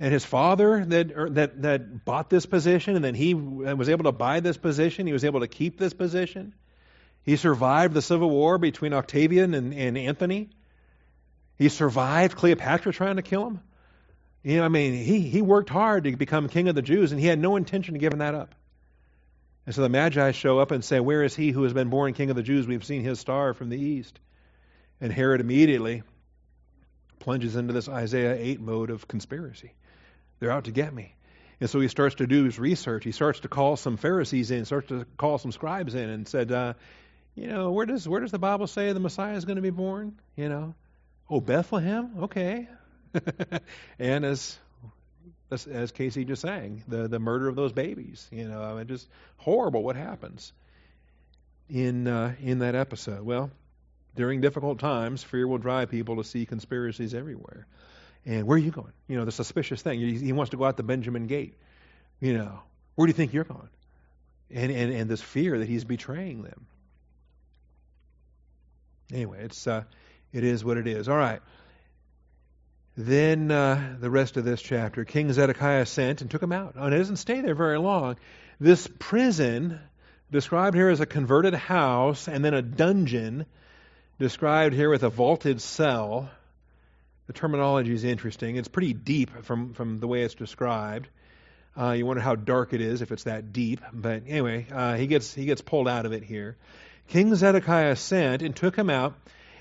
[0.00, 4.04] And his father that, er, that, that bought this position, and then he was able
[4.04, 6.52] to buy this position, he was able to keep this position.
[7.22, 10.50] He survived the civil war between Octavian and, and Antony.
[11.56, 13.60] He survived Cleopatra trying to kill him.
[14.42, 17.20] You know, I mean, he, he worked hard to become king of the Jews, and
[17.20, 18.54] he had no intention of giving that up.
[19.66, 22.12] And so the Magi show up and say, Where is he who has been born
[22.12, 22.66] king of the Jews?
[22.66, 24.18] We've seen his star from the east.
[25.00, 26.02] And Herod immediately
[27.18, 29.72] plunges into this Isaiah 8 mode of conspiracy.
[30.38, 31.14] They're out to get me.
[31.60, 33.04] And so he starts to do his research.
[33.04, 36.52] He starts to call some Pharisees in, starts to call some scribes in, and said,
[36.52, 36.74] uh,
[37.34, 39.70] You know, where does, where does the Bible say the Messiah is going to be
[39.70, 40.18] born?
[40.36, 40.74] You know,
[41.28, 42.10] oh, Bethlehem?
[42.24, 42.68] Okay.
[43.98, 44.58] and as
[45.50, 48.28] as, as Casey just sang, the, the murder of those babies.
[48.30, 50.52] You know, I mean, just horrible what happens
[51.70, 53.22] in, uh, in that episode.
[53.22, 53.50] Well,
[54.14, 57.66] during difficult times, fear will drive people to see conspiracies everywhere.
[58.26, 58.92] And where are you going?
[59.08, 60.00] You know, the suspicious thing.
[60.00, 61.54] He, he wants to go out the Benjamin Gate.
[62.20, 62.60] You know,
[62.94, 63.68] where do you think you're going?
[64.50, 66.66] And, and, and this fear that he's betraying them.
[69.12, 69.84] Anyway, it's, uh,
[70.34, 71.08] it is what it is.
[71.08, 71.40] All right.
[72.96, 76.74] Then uh, the rest of this chapter, King Zedekiah sent and took him out.
[76.76, 78.16] And it doesn't stay there very long.
[78.60, 79.80] This prison,
[80.30, 83.46] described here as a converted house and then a dungeon,
[84.18, 86.28] described here with a vaulted cell.
[87.26, 88.56] The terminology is interesting.
[88.56, 91.08] It's pretty deep from, from the way it's described.
[91.76, 93.80] Uh, you wonder how dark it is if it's that deep.
[93.92, 96.56] But anyway, uh, he gets he gets pulled out of it here.
[97.08, 99.14] King Zedekiah sent and took him out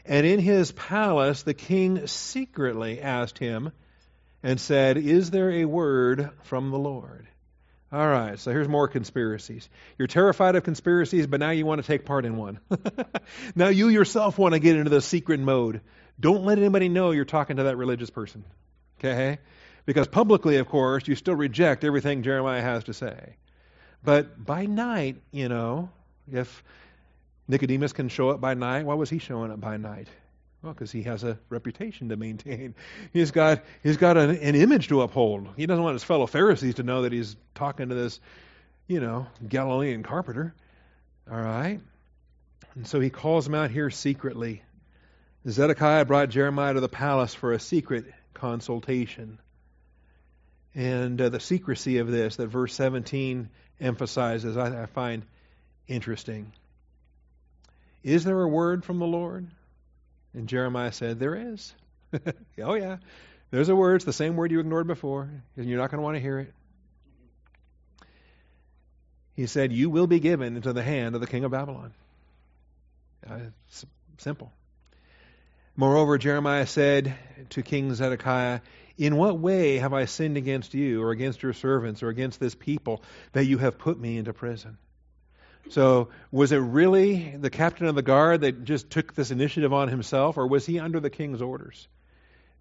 [0.05, 3.71] and in his palace, the king secretly asked him
[4.41, 7.27] and said, Is there a word from the Lord?
[7.91, 9.69] All right, so here's more conspiracies.
[9.99, 12.59] You're terrified of conspiracies, but now you want to take part in one.
[13.55, 15.81] now you yourself want to get into the secret mode.
[16.19, 18.43] Don't let anybody know you're talking to that religious person.
[18.99, 19.37] Okay?
[19.85, 23.35] Because publicly, of course, you still reject everything Jeremiah has to say.
[24.03, 25.89] But by night, you know,
[26.31, 26.63] if
[27.47, 28.85] Nicodemus can show up by night.
[28.85, 30.07] Why was he showing up by night?
[30.61, 32.73] Well, because he has a reputation to maintain.
[33.13, 35.49] He's got he's got an, an, image to uphold.
[35.57, 38.21] He doesn't want his fellow Pharisees to know that he's talking to this,
[38.87, 40.55] you know, Galilean carpenter.
[41.29, 41.81] All right.
[42.75, 44.63] And so he calls him out here secretly.
[45.47, 49.39] Zedekiah brought Jeremiah to the palace for a secret consultation.
[50.73, 53.49] And uh, the secrecy of this that verse 17
[53.81, 55.23] emphasizes, I, I find
[55.87, 56.53] interesting.
[58.03, 59.47] Is there a word from the Lord?
[60.33, 61.73] And Jeremiah said, There is.
[62.61, 62.97] oh, yeah.
[63.51, 63.95] There's a word.
[63.95, 66.39] It's the same word you ignored before, and you're not going to want to hear
[66.39, 66.53] it.
[69.35, 71.93] He said, You will be given into the hand of the king of Babylon.
[73.27, 73.39] Uh,
[74.17, 74.51] simple.
[75.75, 77.15] Moreover, Jeremiah said
[77.51, 78.61] to King Zedekiah,
[78.97, 82.53] In what way have I sinned against you, or against your servants, or against this
[82.53, 83.01] people,
[83.31, 84.77] that you have put me into prison?
[85.69, 89.87] So, was it really the captain of the guard that just took this initiative on
[89.87, 91.87] himself, or was he under the king's orders?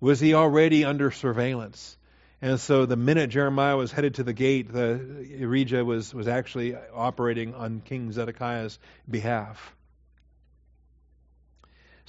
[0.00, 1.96] Was he already under surveillance?
[2.40, 6.76] And so, the minute Jeremiah was headed to the gate, the Irijah was, was actually
[6.94, 8.78] operating on King Zedekiah's
[9.08, 9.74] behalf.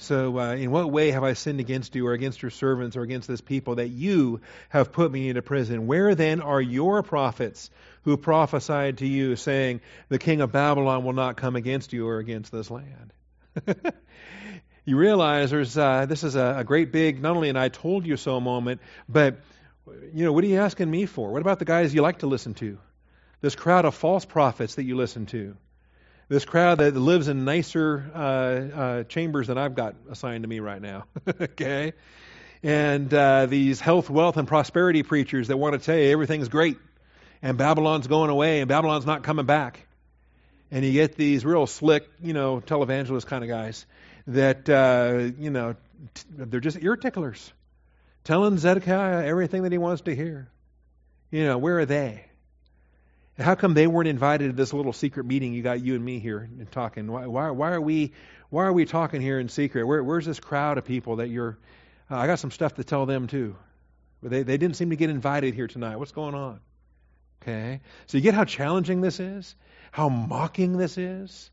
[0.04, 3.02] So, uh, in what way have I sinned against you, or against your servants, or
[3.02, 5.86] against this people, that you have put me into prison?
[5.86, 7.70] Where then are your prophets
[8.02, 9.80] who prophesied to you, saying,
[10.10, 13.12] The king of Babylon will not come against you or against this land?
[14.84, 18.06] you realize there's uh, this is a, a great big, not only an I told
[18.06, 19.38] you so moment, but
[20.12, 21.32] you know, what are you asking me for?
[21.32, 22.78] What about the guys you like to listen to?
[23.40, 25.56] This crowd of false prophets that you listen to
[26.28, 30.60] this crowd that lives in nicer uh, uh, chambers than I've got assigned to me
[30.60, 31.04] right now.
[31.40, 31.92] okay?
[32.62, 36.78] And uh, these health, wealth, and prosperity preachers that want to tell you everything's great
[37.44, 39.86] and Babylon's going away and Babylon's not coming back.
[40.70, 43.84] And you get these real slick, you know, televangelist kind of guys
[44.26, 45.74] that, uh, you know,
[46.14, 47.52] t- they're just ear ticklers,
[48.24, 50.48] telling Zedekiah everything that he wants to hear.
[51.30, 52.24] You know, where are they?
[53.38, 56.20] How come they weren't invited to this little secret meeting you got you and me
[56.20, 57.10] here and talking?
[57.10, 58.12] Why, why, why are we
[58.48, 59.84] why are we talking here in secret?
[59.84, 61.58] Where, where's this crowd of people that you're?
[62.08, 63.56] Uh, I got some stuff to tell them too.
[64.22, 65.96] But they they didn't seem to get invited here tonight.
[65.96, 66.60] What's going on?
[67.42, 69.56] Okay, so you get how challenging this is,
[69.90, 71.50] how mocking this is.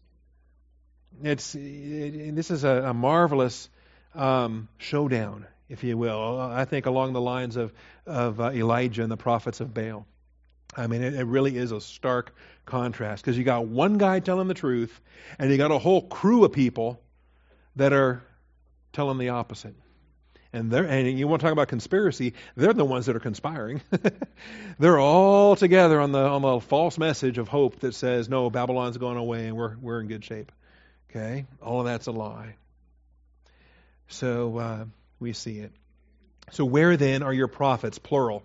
[1.24, 3.70] It's it, this is a, a marvelous
[4.14, 6.40] um, showdown, if you will.
[6.40, 7.74] I think along the lines of
[8.06, 10.06] of uh, Elijah and the prophets of Baal.
[10.76, 12.34] I mean, it, it, really is a stark
[12.66, 15.02] contrast because you got one guy telling the truth,
[15.38, 17.02] and you got a whole crew of people
[17.76, 18.24] that are
[18.94, 19.76] telling the opposite.
[20.54, 22.34] And they're and you want to talk about conspiracy?
[22.56, 23.82] They're the ones that are conspiring.
[24.80, 28.98] they're all together on the on the false message of hope that says, "No, Babylon's
[28.98, 30.52] going away, and we're we're in good shape."
[31.10, 32.56] Okay, all of that's a lie.
[34.10, 34.86] So uh,
[35.22, 35.72] we see it.
[36.52, 38.44] So where then are your prophets, plural?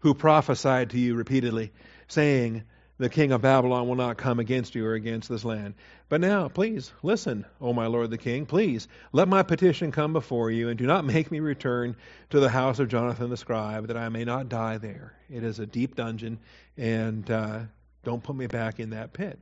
[0.00, 1.72] Who prophesied to you repeatedly,
[2.06, 2.62] saying,
[2.98, 5.74] The king of Babylon will not come against you or against this land.
[6.08, 10.50] But now, please, listen, O my lord the king, please, let my petition come before
[10.50, 11.96] you, and do not make me return
[12.30, 15.14] to the house of Jonathan the scribe, that I may not die there.
[15.30, 16.38] It is a deep dungeon,
[16.76, 17.60] and uh,
[18.04, 19.38] don't put me back in that pit.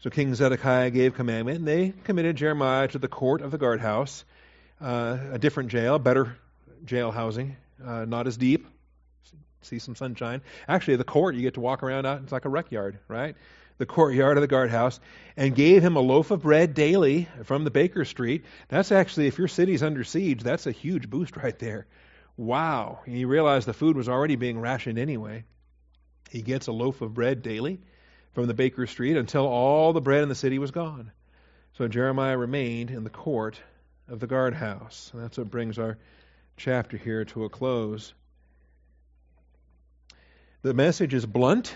[0.00, 4.24] So King Zedekiah gave commandment, and they committed Jeremiah to the court of the guardhouse,
[4.80, 6.36] uh, a different jail, better
[6.84, 8.66] jail housing, uh, not as deep,
[9.62, 10.42] see some sunshine.
[10.68, 13.36] Actually, the court, you get to walk around out, it's like a rec yard, right?
[13.78, 15.00] The courtyard of the guardhouse,
[15.36, 18.44] and gave him a loaf of bread daily from the baker street.
[18.68, 21.86] That's actually, if your city's under siege, that's a huge boost right there.
[22.36, 23.00] Wow.
[23.06, 25.44] And you realize the food was already being rationed anyway.
[26.30, 27.80] He gets a loaf of bread daily
[28.32, 31.12] from the baker street until all the bread in the city was gone.
[31.74, 33.60] So Jeremiah remained in the court
[34.08, 35.10] of the guardhouse.
[35.12, 35.98] And that's what brings our
[36.56, 38.14] chapter here to a close.
[40.62, 41.74] The message is blunt,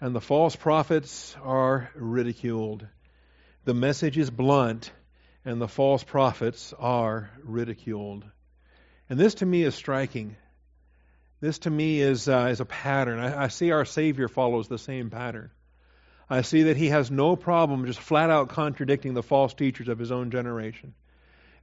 [0.00, 2.86] and the false prophets are ridiculed.
[3.64, 4.92] The message is blunt,
[5.44, 8.24] and the false prophets are ridiculed.
[9.10, 10.36] And this to me is striking.
[11.40, 13.18] This to me is, uh, is a pattern.
[13.18, 15.50] I, I see our Savior follows the same pattern.
[16.30, 19.98] I see that he has no problem just flat out contradicting the false teachers of
[19.98, 20.94] his own generation.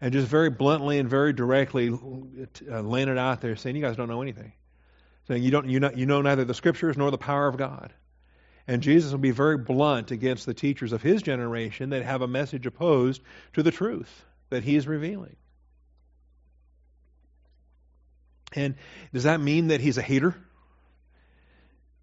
[0.02, 3.96] And just very bluntly and very directly uh, laying it out there, saying, You guys
[3.96, 4.52] don't know anything
[5.32, 7.94] saying you don't you know, you know neither the scriptures nor the power of God.
[8.68, 12.28] And Jesus will be very blunt against the teachers of his generation that have a
[12.28, 13.22] message opposed
[13.54, 15.36] to the truth that he is revealing.
[18.54, 18.76] And
[19.14, 20.36] does that mean that he's a hater?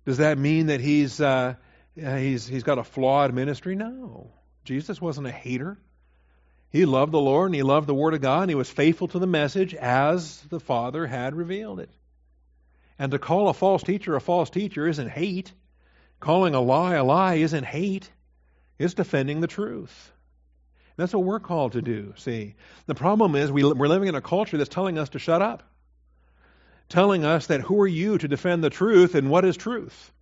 [0.07, 1.55] Does that mean that he's uh,
[1.95, 3.77] he's he's got a flawed ministry?
[3.77, 4.33] No,
[4.65, 5.77] Jesus wasn't a hater.
[6.71, 9.09] He loved the Lord and he loved the Word of God and he was faithful
[9.09, 11.91] to the message as the Father had revealed it.
[12.99, 15.53] And to call a false teacher a false teacher isn't hate.
[16.21, 18.11] Calling a lie a lie isn't hate.
[18.79, 20.13] It's defending the truth.
[20.97, 22.57] That's what we're called to do, see.
[22.87, 25.63] The problem is we, we're living in a culture that's telling us to shut up.
[26.89, 30.13] telling us that who are you to defend the truth and what is truth?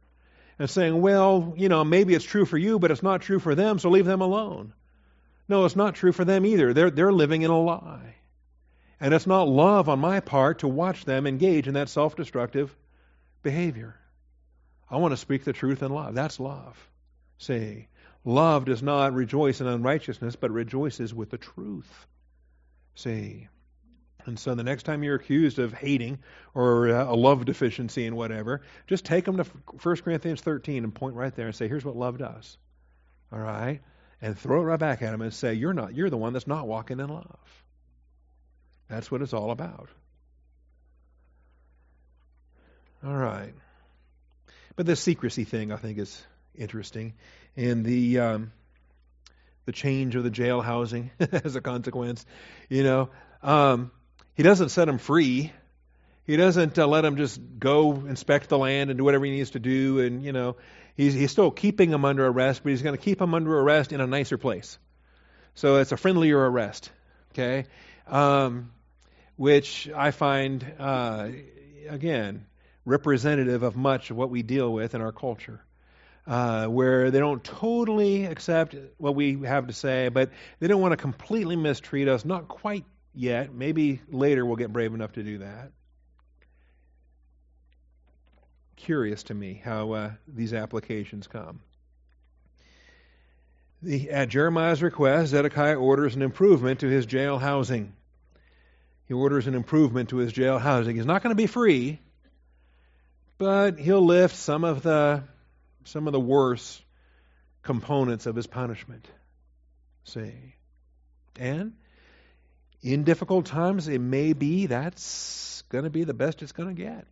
[0.58, 3.54] And saying, well, you know, maybe it's true for you, but it's not true for
[3.54, 4.72] them, so leave them alone.
[5.48, 6.72] No, it's not true for them either.
[6.72, 8.16] They're, they're living in a lie.
[9.00, 12.74] And it's not love on my part to watch them engage in that self destructive
[13.42, 13.96] behavior.
[14.90, 16.14] I want to speak the truth in love.
[16.14, 16.76] That's love.
[17.38, 17.88] See,
[18.24, 22.06] love does not rejoice in unrighteousness, but rejoices with the truth.
[22.94, 23.48] See.
[24.24, 26.18] And so the next time you're accused of hating
[26.52, 30.92] or uh, a love deficiency and whatever, just take them to 1 Corinthians 13 and
[30.92, 32.58] point right there and say, here's what love does.
[33.32, 33.80] All right?
[34.20, 36.48] And throw it right back at them and say, you're not, you're the one that's
[36.48, 37.64] not walking in love.
[38.88, 39.88] That's what it's all about.
[43.04, 43.54] All right.
[44.76, 46.22] But the secrecy thing, I think, is
[46.54, 47.14] interesting.
[47.56, 48.52] And the um,
[49.66, 52.24] the change of the jail housing as a consequence.
[52.70, 53.10] You know,
[53.42, 53.90] um,
[54.34, 55.52] he doesn't set him free.
[56.24, 59.50] He doesn't uh, let him just go inspect the land and do whatever he needs
[59.50, 60.00] to do.
[60.00, 60.56] And, you know,
[60.96, 63.92] he's, he's still keeping him under arrest, but he's going to keep him under arrest
[63.92, 64.78] in a nicer place.
[65.54, 66.90] So it's a friendlier arrest.
[67.32, 67.66] Okay?
[68.06, 68.72] Um,
[69.36, 71.28] which I find, uh,
[71.88, 72.46] again,
[72.84, 75.60] representative of much of what we deal with in our culture.
[76.26, 80.90] Uh, where they don't totally accept what we have to say, but they don't want
[80.90, 82.84] to completely mistreat us, not quite
[83.14, 83.54] yet.
[83.54, 85.70] Maybe later we'll get brave enough to do that.
[88.74, 91.60] Curious to me how uh, these applications come.
[93.82, 97.92] The, at Jeremiah's request, Zedekiah orders an improvement to his jail housing
[99.06, 100.96] he orders an improvement to his jail housing.
[100.96, 102.00] He's not going to be free,
[103.38, 105.22] but he'll lift some of the
[105.84, 106.82] some of the worst
[107.62, 109.06] components of his punishment.
[110.04, 110.54] See.
[111.38, 111.74] And
[112.82, 116.82] in difficult times, it may be that's going to be the best it's going to
[116.82, 117.06] get.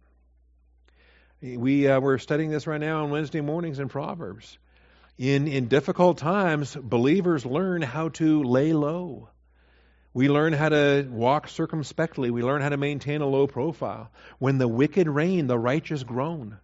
[1.43, 4.59] We uh, we're studying this right now on Wednesday mornings in Proverbs.
[5.19, 9.29] In in difficult times, believers learn how to lay low.
[10.15, 12.31] We learn how to walk circumspectly.
[12.31, 14.11] We learn how to maintain a low profile.
[14.39, 16.59] When the wicked reign, the righteous groan.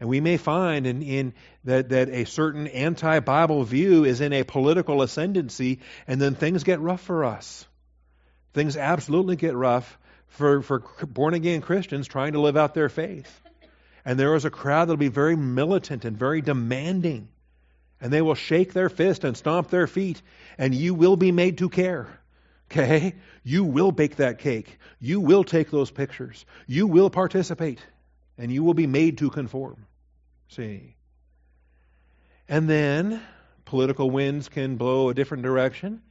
[0.00, 1.34] And we may find in, in
[1.64, 6.64] that, that a certain anti Bible view is in a political ascendancy, and then things
[6.64, 7.66] get rough for us.
[8.54, 13.42] Things absolutely get rough for, for born again Christians trying to live out their faith.
[14.04, 17.28] And there is a crowd that will be very militant and very demanding.
[18.00, 20.22] And they will shake their fist and stomp their feet,
[20.56, 22.17] and you will be made to care.
[22.70, 23.14] Okay?
[23.42, 24.78] You will bake that cake.
[25.00, 26.44] You will take those pictures.
[26.66, 27.80] You will participate.
[28.36, 29.86] And you will be made to conform.
[30.48, 30.94] See?
[32.48, 33.20] And then
[33.64, 36.02] political winds can blow a different direction.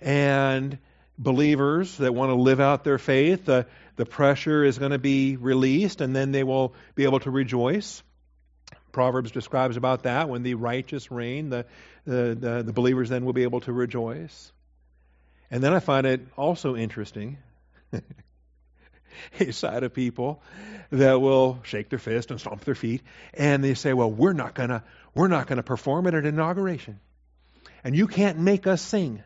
[0.00, 0.78] And
[1.18, 5.36] believers that want to live out their faith, the, the pressure is going to be
[5.36, 8.02] released, and then they will be able to rejoice.
[8.90, 11.66] Proverbs describes about that when the righteous reign, the,
[12.04, 14.52] the, the, the believers then will be able to rejoice.
[15.52, 17.36] And then I find it also interesting
[19.40, 20.42] a side of people
[20.90, 23.02] that will shake their fist and stomp their feet
[23.34, 24.82] and they say, "Well, we're not to
[25.14, 27.00] we're not to perform at an inauguration.
[27.84, 29.22] And you can't make us sing.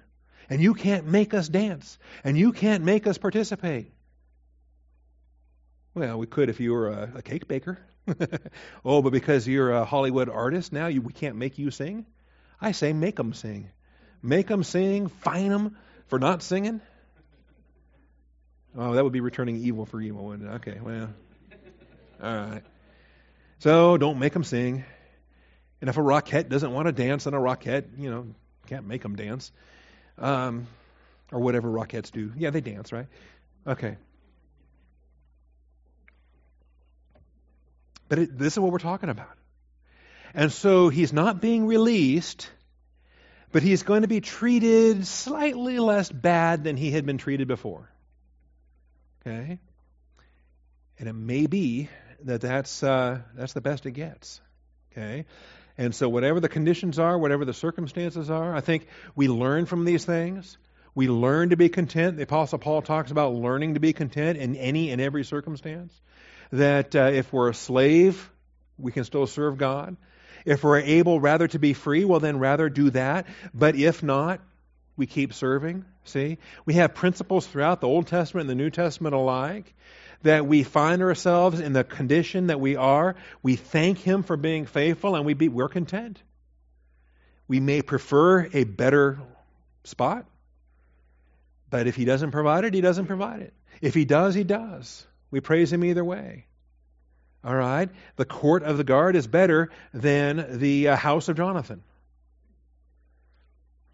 [0.50, 1.96] And you can't make us dance.
[2.24, 3.92] And you can't make us participate."
[5.94, 7.78] Well, we could if you were a, a cake baker.
[8.84, 12.04] oh, but because you're a Hollywood artist now, you, we can't make you sing.
[12.60, 13.70] I say make them sing.
[14.22, 15.76] Make them sing, fine them,
[16.08, 16.80] for not singing?
[18.76, 20.52] Oh, that would be returning evil for evil, wouldn't it?
[20.56, 21.08] Okay, well.
[22.22, 22.62] All right.
[23.58, 24.84] So don't make them sing.
[25.80, 28.26] And if a rockette doesn't want to dance, then a rockette, you know,
[28.66, 29.52] can't make them dance.
[30.18, 30.66] Um,
[31.32, 32.32] or whatever rockettes do.
[32.36, 33.06] Yeah, they dance, right?
[33.66, 33.96] Okay.
[38.08, 39.36] But it, this is what we're talking about.
[40.34, 42.48] And so he's not being released
[43.52, 47.88] but he's going to be treated slightly less bad than he had been treated before.
[49.26, 49.58] Okay?
[50.98, 51.88] And it may be
[52.24, 54.40] that that's, uh, that's the best it gets.
[54.92, 55.26] Okay?
[55.78, 59.84] And so, whatever the conditions are, whatever the circumstances are, I think we learn from
[59.84, 60.56] these things.
[60.94, 62.16] We learn to be content.
[62.16, 65.92] The Apostle Paul talks about learning to be content in any and every circumstance.
[66.52, 68.30] That uh, if we're a slave,
[68.78, 69.96] we can still serve God.
[70.46, 73.26] If we're able rather to be free, well, then rather do that.
[73.52, 74.40] But if not,
[74.96, 75.84] we keep serving.
[76.04, 76.38] See?
[76.64, 79.74] We have principles throughout the Old Testament and the New Testament alike
[80.22, 83.16] that we find ourselves in the condition that we are.
[83.42, 86.22] We thank Him for being faithful and we be, we're content.
[87.48, 89.18] We may prefer a better
[89.84, 90.26] spot,
[91.68, 93.52] but if He doesn't provide it, He doesn't provide it.
[93.82, 95.06] If He does, He does.
[95.30, 96.46] We praise him either way.
[97.46, 97.88] All right?
[98.16, 101.80] The court of the guard is better than the uh, house of Jonathan.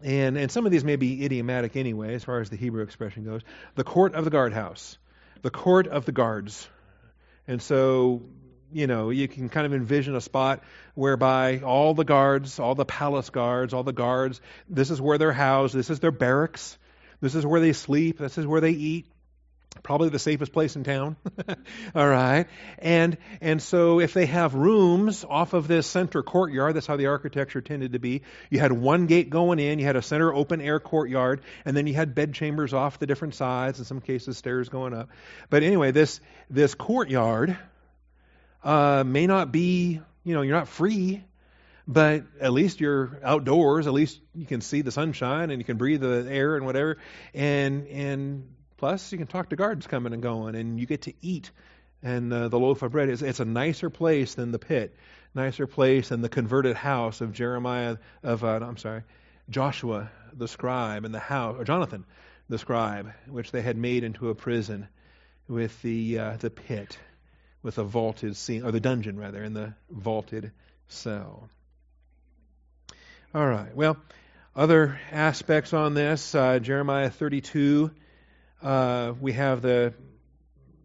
[0.01, 3.25] And, and some of these may be idiomatic anyway, as far as the Hebrew expression
[3.25, 3.41] goes.
[3.75, 4.97] The court of the guardhouse,
[5.43, 6.67] the court of the guards.
[7.47, 8.23] And so,
[8.71, 10.63] you know, you can kind of envision a spot
[10.95, 15.31] whereby all the guards, all the palace guards, all the guards, this is where they're
[15.31, 16.75] housed, this is their barracks,
[17.21, 19.05] this is where they sleep, this is where they eat
[19.81, 21.15] probably the safest place in town.
[21.95, 22.45] All right.
[22.79, 27.07] And and so if they have rooms off of this center courtyard that's how the
[27.07, 28.21] architecture tended to be.
[28.49, 31.87] You had one gate going in you had a center open air courtyard and then
[31.87, 35.09] you had bed chambers off the different sides in some cases stairs going up.
[35.49, 36.19] But anyway this
[36.49, 37.57] this courtyard
[38.63, 41.23] uh, may not be you know you're not free
[41.85, 45.77] but at least you're outdoors at least you can see the sunshine and you can
[45.77, 46.97] breathe the air and whatever.
[47.33, 48.47] And and
[48.83, 51.51] Plus, you can talk to guards coming and going, and you get to eat.
[52.01, 54.93] And uh, the loaf of bread is it's a nicer place than the pit,
[55.33, 59.03] nicer place than the converted house of Jeremiah of uh, I'm sorry,
[59.49, 62.03] Joshua the scribe and the house or Jonathan
[62.49, 64.89] the scribe, which they had made into a prison
[65.47, 66.97] with the uh, the pit,
[67.61, 70.51] with a vaulted scene or the dungeon rather, in the vaulted
[70.89, 71.47] cell.
[73.33, 73.73] All right.
[73.73, 73.95] Well,
[74.57, 77.89] other aspects on this, uh, Jeremiah 32
[78.63, 79.93] uh, we have the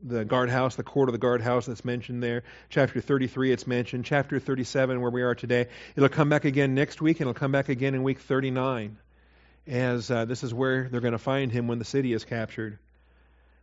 [0.02, 2.44] the guardhouse, the court of the guardhouse that's mentioned there.
[2.70, 4.04] Chapter 33, it's mentioned.
[4.04, 5.66] Chapter 37, where we are today,
[5.96, 8.96] it'll come back again next week, and it'll come back again in week 39,
[9.66, 12.78] as uh, this is where they're going to find him when the city is captured.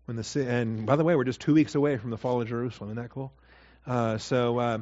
[0.06, 2.48] When the and by the way, we're just two weeks away from the fall of
[2.48, 2.90] Jerusalem.
[2.92, 3.32] Isn't that cool?
[3.86, 4.60] Uh, so.
[4.60, 4.80] Uh,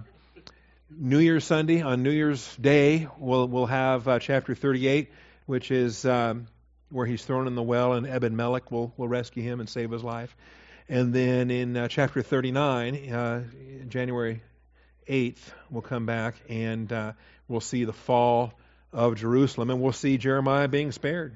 [0.95, 5.11] New Year's Sunday, on New Year's Day, we'll, we'll have uh, chapter 38,
[5.47, 6.45] which is um,
[6.93, 10.03] where he's thrown in the well, and Ebed-melech will, will rescue him and save his
[10.03, 10.35] life.
[10.87, 13.43] And then in uh, chapter 39, uh,
[13.89, 14.41] January
[15.09, 15.39] 8th,
[15.71, 17.13] we'll come back and uh,
[17.47, 18.53] we'll see the fall
[18.91, 21.35] of Jerusalem, and we'll see Jeremiah being spared.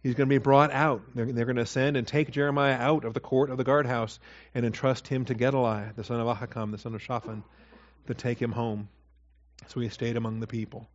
[0.00, 1.02] He's going to be brought out.
[1.12, 4.20] They're, they're going to send and take Jeremiah out of the court of the guardhouse
[4.54, 7.42] and entrust him to Gedaliah, the son of Ahikam, the son of Shaphan,
[8.06, 8.88] to take him home.
[9.66, 10.88] So he stayed among the people.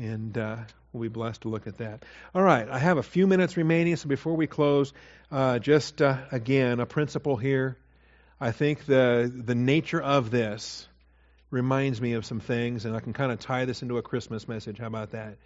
[0.00, 0.56] And uh,
[0.94, 2.04] we'll be blessed to look at that.
[2.34, 4.94] All right, I have a few minutes remaining, so before we close,
[5.30, 7.76] uh, just uh, again, a principle here.
[8.40, 10.88] I think the, the nature of this
[11.50, 14.48] reminds me of some things, and I can kind of tie this into a Christmas
[14.48, 14.78] message.
[14.78, 15.36] How about that?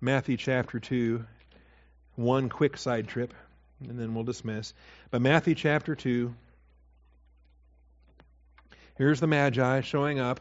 [0.00, 1.24] Matthew chapter 2,
[2.16, 3.32] one quick side trip,
[3.88, 4.74] and then we'll dismiss.
[5.12, 6.34] But Matthew chapter 2,
[8.98, 10.40] here's the Magi showing up.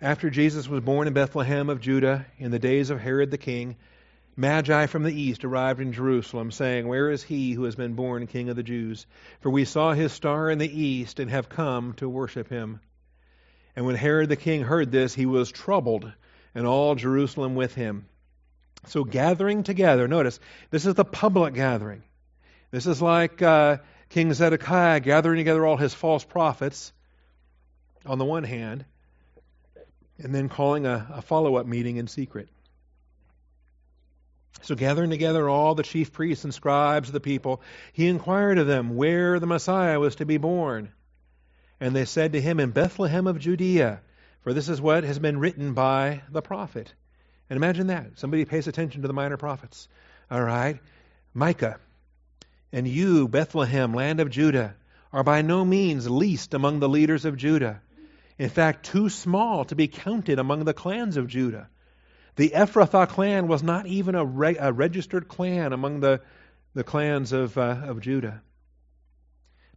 [0.00, 3.76] After Jesus was born in Bethlehem of Judah in the days of Herod the king,
[4.36, 8.26] Magi from the east arrived in Jerusalem, saying, Where is he who has been born
[8.26, 9.06] King of the Jews?
[9.40, 12.80] For we saw his star in the east and have come to worship him.
[13.74, 16.12] And when Herod the king heard this, he was troubled,
[16.54, 18.06] and all Jerusalem with him.
[18.88, 20.38] So gathering together, notice,
[20.70, 22.02] this is the public gathering.
[22.70, 23.78] This is like uh,
[24.10, 26.92] King Zedekiah gathering together all his false prophets
[28.04, 28.84] on the one hand,
[30.18, 32.48] and then calling a, a follow up meeting in secret.
[34.62, 37.60] So, gathering together all the chief priests and scribes of the people,
[37.92, 40.90] he inquired of them where the Messiah was to be born.
[41.78, 44.00] And they said to him, In Bethlehem of Judea,
[44.40, 46.92] for this is what has been written by the prophet.
[47.50, 48.18] And imagine that.
[48.18, 49.88] Somebody pays attention to the minor prophets.
[50.30, 50.80] All right.
[51.34, 51.78] Micah.
[52.72, 54.74] And you, Bethlehem, land of Judah,
[55.12, 57.80] are by no means least among the leaders of Judah
[58.38, 61.68] in fact, too small to be counted among the clans of Judah.
[62.36, 66.20] The Ephrathah clan was not even a, re- a registered clan among the,
[66.74, 68.42] the clans of, uh, of Judah.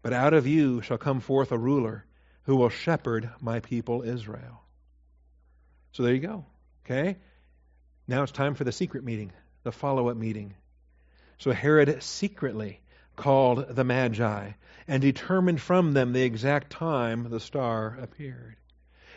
[0.02, 2.06] But out of you shall come forth a ruler
[2.44, 4.62] who will shepherd my people Israel.
[5.94, 6.46] So there you go.
[6.86, 7.18] Okay?
[8.08, 9.32] Now it's time for the secret meeting,
[9.64, 10.54] the follow up meeting.
[11.38, 12.82] So Herod secretly
[13.20, 14.52] called the Magi
[14.88, 18.56] and determined from them the exact time the star appeared.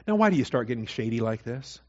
[0.06, 1.80] Now, why do you start getting shady like this?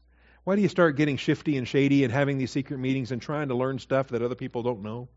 [0.44, 3.48] Why do you start getting shifty and shady and having these secret meetings and trying
[3.48, 5.08] to learn stuff that other people don't know?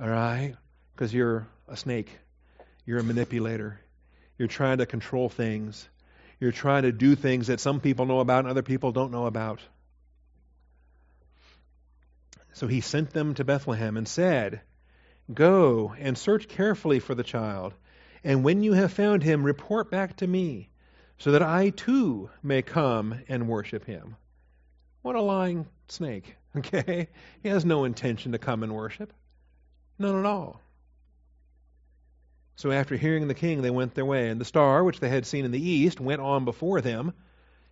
[0.00, 0.56] All right?
[0.94, 2.10] Because you're a snake.
[2.84, 3.78] You're a manipulator.
[4.38, 5.88] You're trying to control things.
[6.40, 9.26] You're trying to do things that some people know about and other people don't know
[9.26, 9.60] about.
[12.54, 14.62] So he sent them to Bethlehem and said,
[15.32, 17.74] Go and search carefully for the child,
[18.24, 20.70] and when you have found him, report back to me,
[21.18, 24.16] so that I too may come and worship him.
[25.02, 27.08] What a lying snake, okay?
[27.42, 29.12] He has no intention to come and worship.
[29.98, 30.60] None at all.
[32.56, 34.28] So after hearing the king, they went their way.
[34.28, 37.12] And the star, which they had seen in the east, went on before them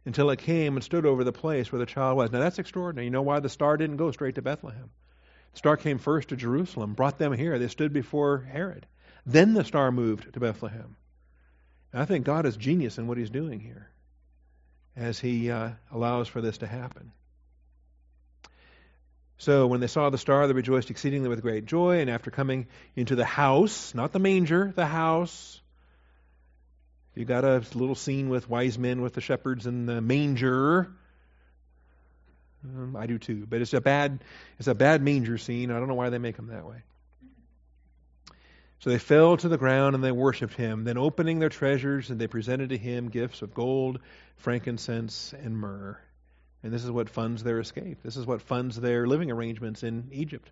[0.05, 2.33] until it came and stood over the place where the child was.
[2.33, 3.07] Now that's extraordinary.
[3.07, 4.91] You know why the star didn't go straight to Bethlehem?
[5.55, 7.59] Star came first to Jerusalem, brought them here.
[7.59, 8.87] They stood before Herod.
[9.27, 10.97] Then the star moved to Bethlehem.
[11.93, 13.91] And I think God is genius in what he's doing here
[14.97, 17.13] as he uh, allows for this to happen.
[19.39, 22.01] So when they saw the star, they rejoiced exceedingly with great joy.
[22.01, 25.61] And after coming into the house, not the manger, the house,
[27.15, 30.93] you got a little scene with wise men with the shepherds in the manger.
[32.65, 34.23] Um, I do too, but it's a bad,
[34.59, 35.71] it's a bad manger scene.
[35.71, 36.83] I don't know why they make them that way.
[38.81, 40.85] So they fell to the ground and they worshipped him.
[40.85, 44.01] Then, opening their treasures, and they presented to him gifts of gold,
[44.39, 45.99] frankincense, and myrrh.
[46.63, 48.03] And this is what funds their escape.
[48.03, 50.51] This is what funds their living arrangements in Egypt.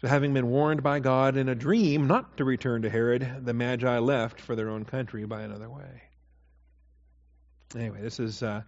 [0.00, 3.52] So, having been warned by God in a dream not to return to Herod, the
[3.52, 6.02] Magi left for their own country by another way.
[7.74, 8.62] Anyway, this is uh,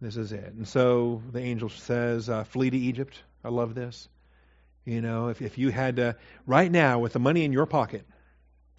[0.00, 0.52] this is it.
[0.54, 4.08] And so the angel says, uh, "Flee to Egypt." I love this.
[4.84, 8.04] You know, if if you had to right now with the money in your pocket,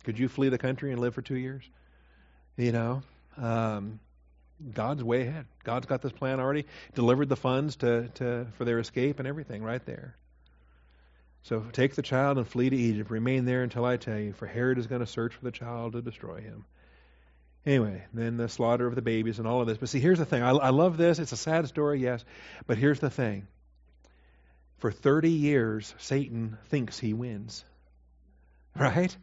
[0.03, 1.63] could you flee the country and live for two years?
[2.57, 3.01] You know,
[3.37, 3.99] um,
[4.73, 5.45] God's way ahead.
[5.63, 6.65] God's got this plan already.
[6.93, 10.15] Delivered the funds to, to for their escape and everything right there.
[11.43, 13.09] So take the child and flee to Egypt.
[13.09, 15.93] Remain there until I tell you, for Herod is going to search for the child
[15.93, 16.65] to destroy him.
[17.65, 19.77] Anyway, then the slaughter of the babies and all of this.
[19.77, 20.41] But see, here's the thing.
[20.41, 21.19] I, I love this.
[21.19, 22.23] It's a sad story, yes.
[22.67, 23.47] But here's the thing.
[24.77, 27.63] For 30 years, Satan thinks he wins.
[28.79, 29.15] Right?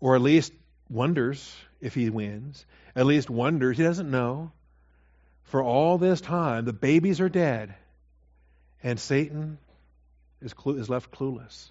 [0.00, 0.52] Or at least
[0.88, 2.64] wonders if he wins,
[2.96, 3.76] at least wonders.
[3.76, 4.50] He doesn't know.
[5.44, 7.74] For all this time, the babies are dead,
[8.82, 9.58] and Satan
[10.40, 11.70] is, is left clueless.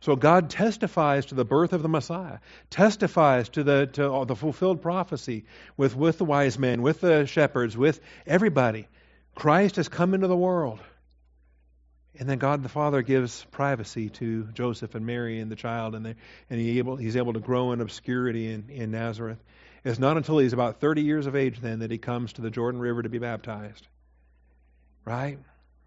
[0.00, 2.38] So God testifies to the birth of the Messiah,
[2.70, 5.44] testifies to the to the fulfilled prophecy
[5.76, 8.88] with, with the wise men, with the shepherds, with everybody.
[9.34, 10.80] Christ has come into the world.
[12.18, 16.06] And then God the Father gives privacy to Joseph and Mary and the child, and,
[16.06, 19.38] and he able, he's able to grow in obscurity in, in Nazareth.
[19.84, 22.50] It's not until he's about 30 years of age then that he comes to the
[22.50, 23.86] Jordan River to be baptized.
[25.04, 25.38] Right?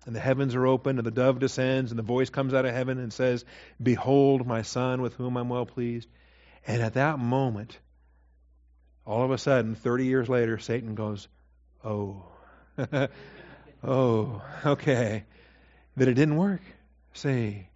[0.10, 2.74] And the heavens are open, and the dove descends, and the voice comes out of
[2.74, 3.45] heaven and says,
[3.80, 6.10] Behold, my son, with whom I'm well pleased.
[6.66, 7.78] And at that moment,
[9.05, 11.28] all of a sudden, 30 years later, Satan goes,
[11.84, 12.24] Oh,
[13.84, 15.26] oh, okay
[15.97, 16.62] that it didn't work.
[17.14, 17.68] See.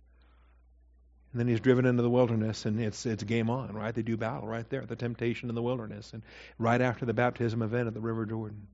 [1.32, 3.94] And then he's driven into the wilderness, and it's it's game on, right?
[3.94, 6.24] They do battle right there, at the temptation in the wilderness, and
[6.58, 8.66] right after the baptism event at the River Jordan.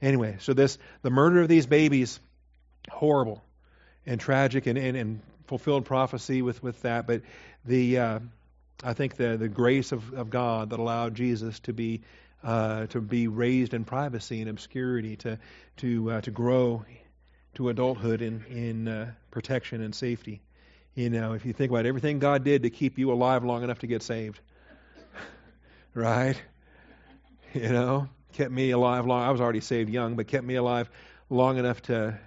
[0.00, 2.20] Anyway, so this the murder of these babies,
[2.88, 3.42] horrible
[4.06, 7.06] and tragic, and, and, and fulfilled prophecy with, with that.
[7.06, 7.22] But
[7.64, 8.18] the uh,
[8.82, 12.02] I think the the grace of, of God that allowed Jesus to be
[12.42, 15.38] uh, to be raised in privacy and obscurity, to
[15.78, 16.84] to uh, to grow
[17.54, 20.40] to adulthood in in uh, protection and safety.
[20.94, 23.80] You know, if you think about everything God did to keep you alive long enough
[23.80, 24.40] to get saved,
[25.94, 26.40] right?
[27.54, 29.22] You know, kept me alive long.
[29.22, 30.90] I was already saved young, but kept me alive
[31.28, 32.18] long enough to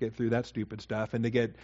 [0.00, 1.54] get through that stupid stuff and to get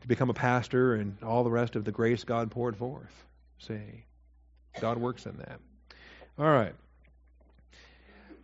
[0.00, 3.12] to become a pastor and all the rest of the grace God poured forth.
[3.58, 4.04] See,
[4.80, 5.60] God works in that.
[6.38, 6.74] All right.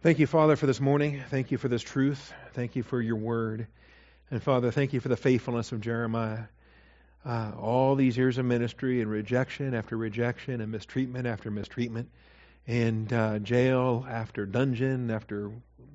[0.01, 1.21] Thank you, Father, for this morning.
[1.29, 2.33] Thank you for this truth.
[2.53, 3.67] Thank you for your word.
[4.31, 6.45] And Father, thank you for the faithfulness of Jeremiah.
[7.25, 12.11] Uh, all these years of ministry and rejection after rejection and mistreatment after mistreatment,
[12.67, 15.51] and uh, jail after dungeon after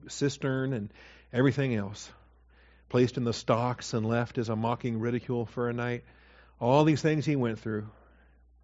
[0.08, 0.90] cistern and
[1.32, 2.12] everything else.
[2.94, 6.04] Placed in the stocks and left as a mocking ridicule for a night.
[6.62, 7.88] All these things he went through.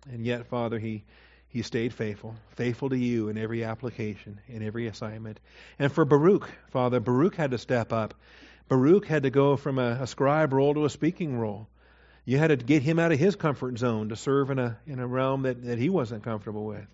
[0.08, 1.04] And yet, Father, he
[1.48, 5.40] he stayed faithful, faithful to you in every application, in every assignment.
[5.80, 8.14] And for Baruch, Father, Baruch had to step up.
[8.68, 11.68] Baruch had to go from a, a scribe role to a speaking role.
[12.24, 15.00] You had to get him out of his comfort zone to serve in a in
[15.00, 16.86] a realm that, that he wasn't comfortable with.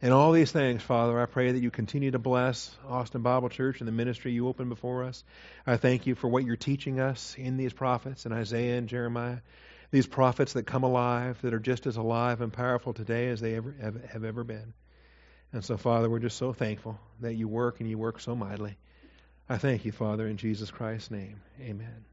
[0.00, 3.80] And all these things, Father, I pray that you continue to bless Austin Bible Church
[3.80, 5.24] and the ministry you open before us.
[5.66, 9.38] I thank you for what you're teaching us in these prophets in Isaiah and Jeremiah
[9.90, 13.54] these prophets that come alive, that are just as alive and powerful today as they
[13.54, 14.74] ever have, have ever been.
[15.52, 18.76] And so, Father, we're just so thankful that you work and you work so mightily.
[19.48, 21.40] I thank you, Father, in Jesus Christ's name.
[21.60, 22.04] Amen.